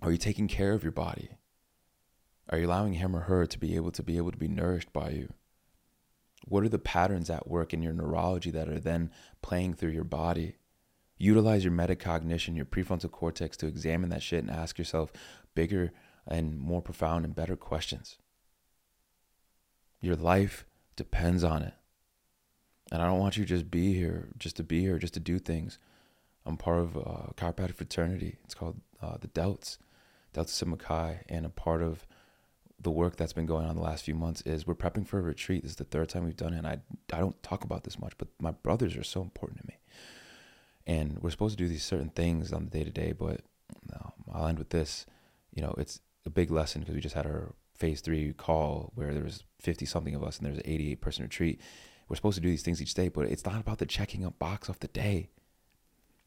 are 0.04 0.12
you 0.12 0.18
taking 0.18 0.48
care 0.48 0.74
of 0.74 0.82
your 0.82 0.92
body? 0.92 1.30
Are 2.50 2.58
you 2.58 2.66
allowing 2.66 2.92
him 2.92 3.16
or 3.16 3.20
her 3.20 3.46
to 3.46 3.58
be 3.58 3.74
able 3.74 3.90
to 3.92 4.02
be 4.02 4.18
able 4.18 4.32
to 4.32 4.36
be 4.36 4.48
nourished 4.48 4.92
by 4.92 5.08
you? 5.08 5.32
What 6.46 6.62
are 6.62 6.68
the 6.68 6.78
patterns 6.78 7.30
at 7.30 7.48
work 7.48 7.72
in 7.72 7.80
your 7.80 7.94
neurology 7.94 8.50
that 8.50 8.68
are 8.68 8.78
then 8.78 9.10
playing 9.40 9.74
through 9.74 9.92
your 9.92 10.04
body? 10.04 10.56
Utilize 11.16 11.64
your 11.64 11.72
metacognition, 11.72 12.56
your 12.56 12.64
prefrontal 12.64 13.10
cortex 13.10 13.56
to 13.58 13.66
examine 13.66 14.10
that 14.10 14.22
shit 14.22 14.42
and 14.42 14.50
ask 14.50 14.78
yourself 14.78 15.12
bigger 15.54 15.92
and 16.26 16.58
more 16.58 16.82
profound 16.82 17.24
and 17.24 17.34
better 17.34 17.56
questions. 17.56 18.16
Your 20.00 20.16
life 20.16 20.64
depends 20.96 21.44
on 21.44 21.62
it. 21.62 21.74
And 22.92 23.00
I 23.00 23.06
don't 23.06 23.20
want 23.20 23.36
you 23.36 23.44
to 23.44 23.48
just 23.48 23.70
be 23.70 23.94
here, 23.94 24.28
just 24.38 24.56
to 24.56 24.64
be 24.64 24.80
here, 24.80 24.98
just 24.98 25.14
to 25.14 25.20
do 25.20 25.38
things. 25.38 25.78
I'm 26.44 26.56
part 26.56 26.80
of 26.80 26.96
a 26.96 27.32
chiropractic 27.36 27.76
fraternity. 27.76 28.36
It's 28.44 28.54
called 28.54 28.80
uh, 29.00 29.16
the. 29.20 29.28
Delta 30.34 30.50
Sigma 30.50 30.76
Chi, 30.76 31.24
and 31.28 31.46
a 31.46 31.48
part 31.48 31.82
of 31.82 32.06
the 32.80 32.90
work 32.90 33.16
that's 33.16 33.32
been 33.32 33.46
going 33.46 33.66
on 33.66 33.76
the 33.76 33.82
last 33.82 34.04
few 34.04 34.14
months 34.14 34.42
is 34.42 34.66
we're 34.66 34.74
prepping 34.74 35.06
for 35.06 35.18
a 35.18 35.22
retreat. 35.22 35.62
This 35.62 35.72
is 35.72 35.76
the 35.76 35.84
third 35.84 36.10
time 36.10 36.24
we've 36.24 36.36
done 36.36 36.52
it. 36.52 36.58
And 36.58 36.66
I, 36.66 36.80
I 37.12 37.20
don't 37.20 37.40
talk 37.42 37.64
about 37.64 37.84
this 37.84 37.98
much, 37.98 38.12
but 38.18 38.28
my 38.38 38.50
brothers 38.50 38.96
are 38.96 39.04
so 39.04 39.22
important 39.22 39.60
to 39.60 39.66
me. 39.66 39.78
And 40.86 41.18
we're 41.20 41.30
supposed 41.30 41.56
to 41.56 41.62
do 41.64 41.68
these 41.68 41.84
certain 41.84 42.10
things 42.10 42.52
on 42.52 42.64
the 42.64 42.70
day 42.70 42.84
to 42.84 42.90
day, 42.90 43.12
but 43.12 43.40
no, 43.90 44.12
I'll 44.32 44.46
end 44.46 44.58
with 44.58 44.70
this. 44.70 45.06
You 45.52 45.62
know, 45.62 45.74
it's 45.78 46.00
a 46.26 46.30
big 46.30 46.50
lesson 46.50 46.80
because 46.80 46.94
we 46.94 47.00
just 47.00 47.14
had 47.14 47.26
our 47.26 47.54
phase 47.74 48.00
three 48.00 48.32
call 48.32 48.92
where 48.94 49.12
there 49.12 49.24
was 49.24 49.44
50 49.60 49.86
something 49.86 50.14
of 50.14 50.22
us 50.22 50.38
and 50.38 50.46
there's 50.46 50.58
an 50.58 50.64
88 50.66 51.00
person 51.00 51.24
retreat. 51.24 51.60
We're 52.08 52.16
supposed 52.16 52.36
to 52.36 52.42
do 52.42 52.50
these 52.50 52.62
things 52.62 52.82
each 52.82 52.94
day, 52.94 53.08
but 53.08 53.26
it's 53.26 53.46
not 53.46 53.60
about 53.60 53.78
the 53.78 53.86
checking 53.86 54.24
a 54.24 54.30
box 54.30 54.68
off 54.68 54.80
the 54.80 54.88
day. 54.88 55.30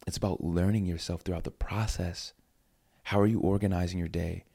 It's 0.08 0.17
about 0.17 0.43
learning 0.43 0.86
yourself 0.86 1.22
throughout 1.22 1.43
the 1.43 1.52
process. 1.52 2.34
How 3.04 3.20
are 3.20 3.28
you 3.28 3.39
organizing 3.39 4.00
your 4.00 4.08
day? 4.08 4.46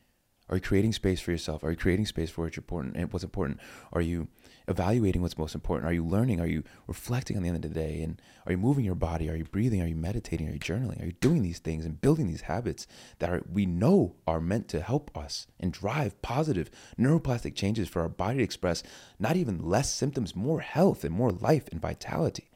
Are 0.53 0.57
you 0.57 0.61
creating 0.61 0.93
space 0.93 1.19
for 1.19 1.31
yourself? 1.31 1.65
Are 1.65 1.71
you 1.71 1.79
creating 1.79 2.05
space 2.05 2.29
for 2.29 2.45
what's 2.45 2.59
important 2.59 2.95
and 2.95 3.11
what's 3.11 3.25
important? 3.25 3.59
Are 3.95 4.03
you 4.03 4.29
evaluating 4.69 5.23
what's 5.23 5.39
most 5.39 5.55
important? 5.55 5.89
Are 5.89 5.95
you 5.95 6.05
learning? 6.05 6.43
Are 6.43 6.47
you 6.47 6.63
reflecting 6.87 7.39
on 7.39 7.43
the 7.43 7.49
end 7.49 7.65
of 7.65 7.73
the 7.73 7.81
day? 7.81 8.03
And 8.03 8.21
are 8.45 8.53
you 8.53 8.59
moving 8.59 8.85
your 8.85 8.95
body? 8.95 9.31
Are 9.31 9.35
you 9.35 9.45
breathing? 9.45 9.81
Are 9.81 9.87
you 9.87 9.97
meditating? 9.97 10.51
Are 10.51 10.53
you 10.53 10.59
journaling? 10.59 11.01
Are 11.01 11.07
you 11.07 11.13
doing 11.13 11.41
these 11.41 11.59
things 11.59 11.87
and 11.87 11.99
building 11.99 12.27
these 12.27 12.43
habits 12.43 12.87
that 13.19 13.31
are 13.31 13.41
we 13.51 13.65
know 13.65 14.17
are 14.27 14.43
meant 14.43 14.69
to 14.69 14.83
help 14.83 15.17
us 15.17 15.47
and 15.59 15.73
drive 15.73 16.21
positive 16.21 16.71
neuroplastic 16.99 17.55
changes 17.55 17.89
for 17.89 18.03
our 18.03 18.11
body 18.11 18.37
to 18.37 18.45
express 18.45 18.83
not 19.19 19.37
even 19.37 19.59
less 19.59 19.91
symptoms, 19.91 20.37
more 20.37 20.61
health 20.61 21.03
and 21.03 21.15
more 21.15 21.31
life 21.31 21.67
and 21.73 21.81
vitality. 21.81 22.51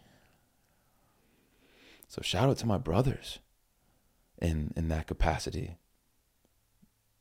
So 2.09 2.21
shout 2.21 2.51
out 2.51 2.59
to 2.59 2.67
my 2.67 2.77
brothers 2.77 3.39
in 4.39 4.75
in 4.77 4.89
that 4.89 5.07
capacity. 5.07 5.79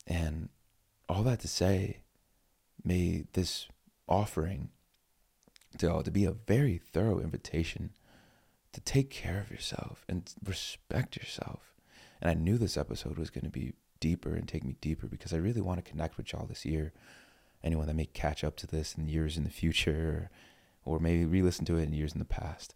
And 0.06 0.50
all 1.08 1.24
that 1.24 1.40
to 1.42 1.48
say, 1.48 2.00
may 2.84 3.26
this 3.34 3.68
offering 4.08 4.70
to, 5.78 5.92
all 5.92 6.04
to 6.04 6.12
be 6.12 6.26
a 6.26 6.32
very 6.32 6.78
thorough 6.78 7.20
invitation 7.20 7.92
to 8.74 8.82
take 8.82 9.10
care 9.10 9.40
of 9.40 9.52
yourself 9.52 10.06
and 10.08 10.34
respect 10.44 11.16
yourself. 11.18 11.74
And 12.22 12.30
I 12.30 12.34
knew 12.34 12.58
this 12.58 12.78
episode 12.78 13.18
was 13.18 13.30
going 13.30 13.46
to 13.46 13.50
be 13.50 13.74
deeper 14.00 14.36
and 14.36 14.48
take 14.48 14.64
me 14.64 14.76
deeper 14.82 15.08
because 15.08 15.34
I 15.34 15.38
really 15.38 15.62
want 15.62 15.84
to 15.84 15.90
connect 15.90 16.18
with 16.18 16.32
y'all 16.32 16.46
this 16.46 16.66
year. 16.66 16.94
Anyone 17.64 17.88
that 17.88 17.96
may 17.96 18.06
catch 18.06 18.44
up 18.44 18.56
to 18.58 18.68
this 18.68 18.96
in 18.96 19.08
years 19.08 19.38
in 19.38 19.44
the 19.44 19.50
future 19.50 20.30
or 20.84 21.00
maybe 21.00 21.26
re 21.26 21.42
listen 21.42 21.66
to 21.66 21.78
it 21.78 21.84
in 21.84 21.94
years 21.94 22.14
in 22.14 22.20
the 22.20 22.26
past. 22.26 22.76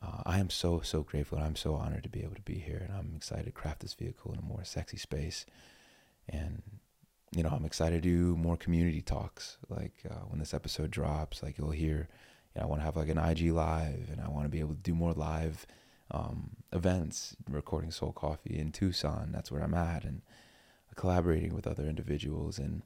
Uh, 0.00 0.22
I 0.24 0.38
am 0.38 0.50
so, 0.50 0.80
so 0.80 1.02
grateful 1.02 1.38
and 1.38 1.46
I'm 1.46 1.56
so 1.56 1.74
honored 1.74 2.02
to 2.04 2.08
be 2.08 2.22
able 2.22 2.34
to 2.34 2.42
be 2.42 2.58
here. 2.58 2.86
And 2.88 2.96
I'm 2.96 3.12
excited 3.16 3.44
to 3.46 3.52
craft 3.52 3.80
this 3.80 3.94
vehicle 3.94 4.32
in 4.32 4.38
a 4.38 4.42
more 4.42 4.64
sexy 4.64 4.96
space 4.96 5.44
and 6.28 6.62
you 7.34 7.42
know, 7.42 7.48
I'm 7.48 7.64
excited 7.64 8.02
to 8.02 8.08
do 8.08 8.36
more 8.36 8.56
community 8.56 9.00
talks. 9.00 9.56
Like 9.68 9.94
uh, 10.08 10.24
when 10.28 10.38
this 10.38 10.54
episode 10.54 10.90
drops, 10.90 11.42
like 11.42 11.56
you'll 11.58 11.70
hear, 11.70 12.08
you 12.54 12.60
know, 12.60 12.66
I 12.66 12.68
want 12.68 12.80
to 12.80 12.84
have 12.84 12.96
like 12.96 13.08
an 13.08 13.18
IG 13.18 13.52
live, 13.52 14.10
and 14.10 14.20
I 14.20 14.28
want 14.28 14.44
to 14.44 14.50
be 14.50 14.60
able 14.60 14.74
to 14.74 14.80
do 14.80 14.94
more 14.94 15.12
live 15.12 15.66
um, 16.10 16.50
events, 16.72 17.34
recording 17.50 17.90
Soul 17.90 18.12
Coffee 18.12 18.58
in 18.58 18.70
Tucson. 18.70 19.30
That's 19.32 19.50
where 19.50 19.62
I'm 19.62 19.74
at, 19.74 20.04
and 20.04 20.20
collaborating 20.94 21.54
with 21.54 21.66
other 21.66 21.84
individuals. 21.84 22.58
And 22.58 22.82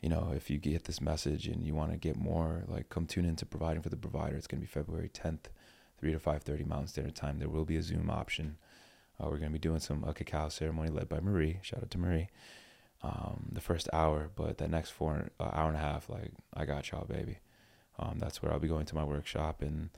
you 0.00 0.08
know, 0.08 0.32
if 0.34 0.50
you 0.50 0.58
get 0.58 0.84
this 0.84 1.00
message 1.00 1.46
and 1.46 1.62
you 1.62 1.74
want 1.76 1.92
to 1.92 1.96
get 1.96 2.16
more, 2.16 2.64
like 2.66 2.88
come 2.88 3.06
tune 3.06 3.24
into 3.24 3.46
providing 3.46 3.82
for 3.82 3.90
the 3.90 3.96
provider. 3.96 4.36
It's 4.36 4.48
gonna 4.48 4.62
be 4.62 4.66
February 4.66 5.10
10th, 5.14 5.46
3 6.00 6.10
to 6.10 6.18
5:30 6.18 6.66
Mountain 6.66 6.88
Standard 6.88 7.14
Time. 7.14 7.38
There 7.38 7.48
will 7.48 7.64
be 7.64 7.76
a 7.76 7.82
Zoom 7.82 8.10
option. 8.10 8.56
Uh, 9.20 9.28
we're 9.28 9.38
gonna 9.38 9.50
be 9.50 9.60
doing 9.60 9.78
some 9.78 10.02
a 10.02 10.12
cacao 10.12 10.48
ceremony 10.48 10.90
led 10.90 11.08
by 11.08 11.20
Marie. 11.20 11.60
Shout 11.62 11.84
out 11.84 11.90
to 11.92 11.98
Marie 11.98 12.30
um, 13.02 13.48
the 13.52 13.60
first 13.60 13.88
hour, 13.92 14.30
but 14.34 14.58
that 14.58 14.70
next 14.70 14.90
four 14.90 15.30
uh, 15.38 15.50
hour 15.52 15.68
and 15.68 15.76
a 15.76 15.80
half, 15.80 16.08
like 16.08 16.32
I 16.54 16.64
got 16.64 16.90
y'all, 16.90 17.06
baby. 17.06 17.38
Um, 17.98 18.18
that's 18.18 18.42
where 18.42 18.52
I'll 18.52 18.58
be 18.58 18.68
going 18.68 18.86
to 18.86 18.94
my 18.94 19.04
workshop, 19.04 19.62
and 19.62 19.90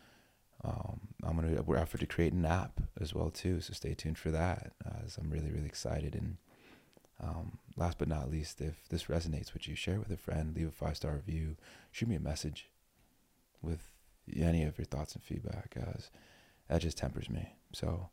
um, 0.65 1.01
I'm 1.25 1.37
gonna 1.37 1.63
we're 1.63 1.77
effort 1.77 2.01
to 2.01 2.07
create 2.07 2.33
an 2.33 2.45
app 2.45 2.81
as 3.01 3.15
well 3.15 3.31
too. 3.31 3.61
So 3.61 3.73
stay 3.73 3.95
tuned 3.95 4.19
for 4.19 4.31
that, 4.31 4.73
as 5.05 5.17
I'm 5.17 5.31
really 5.31 5.51
really 5.51 5.67
excited. 5.67 6.15
And 6.15 6.37
um, 7.21 7.59
last 7.77 7.99
but 7.99 8.09
not 8.09 8.31
least, 8.31 8.61
if 8.61 8.89
this 8.89 9.05
resonates 9.05 9.53
with 9.53 9.69
you, 9.69 9.75
share 9.75 9.95
it 9.95 10.01
with 10.01 10.13
a 10.13 10.17
friend, 10.17 10.55
leave 10.55 10.69
a 10.69 10.73
five 10.73 10.97
star 10.97 11.15
review, 11.15 11.57
shoot 11.91 12.09
me 12.09 12.17
a 12.17 12.21
message 12.21 12.69
with 13.61 13.81
any 14.37 14.63
of 14.63 14.79
your 14.79 14.85
thoughts 14.85 15.15
and 15.15 15.23
feedback, 15.23 15.77
as 15.77 16.11
that 16.69 16.81
just 16.81 16.99
tempers 16.99 17.29
me. 17.29 17.55
So 17.73 18.11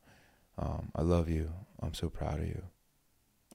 um, 0.57 0.91
I 0.95 1.03
love 1.03 1.29
you. 1.29 1.51
I'm 1.81 1.93
so 1.93 2.09
proud 2.09 2.39
of 2.39 2.47
you 2.47 2.63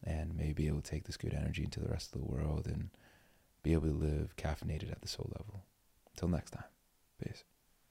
and 0.04 0.36
maybe 0.36 0.52
be 0.52 0.66
able 0.68 0.80
to 0.80 0.90
take 0.90 1.04
this 1.04 1.16
good 1.16 1.34
energy 1.34 1.64
into 1.64 1.80
the 1.80 1.88
rest 1.88 2.14
of 2.14 2.20
the 2.20 2.26
world 2.26 2.66
and 2.66 2.90
be 3.62 3.72
able 3.72 3.88
to 3.88 3.94
live 3.94 4.36
caffeinated 4.36 4.90
at 4.92 5.00
the 5.00 5.08
soul 5.08 5.30
level. 5.38 5.64
Until 6.14 6.28
next 6.28 6.50
time, 6.50 6.64
peace. 7.22 7.44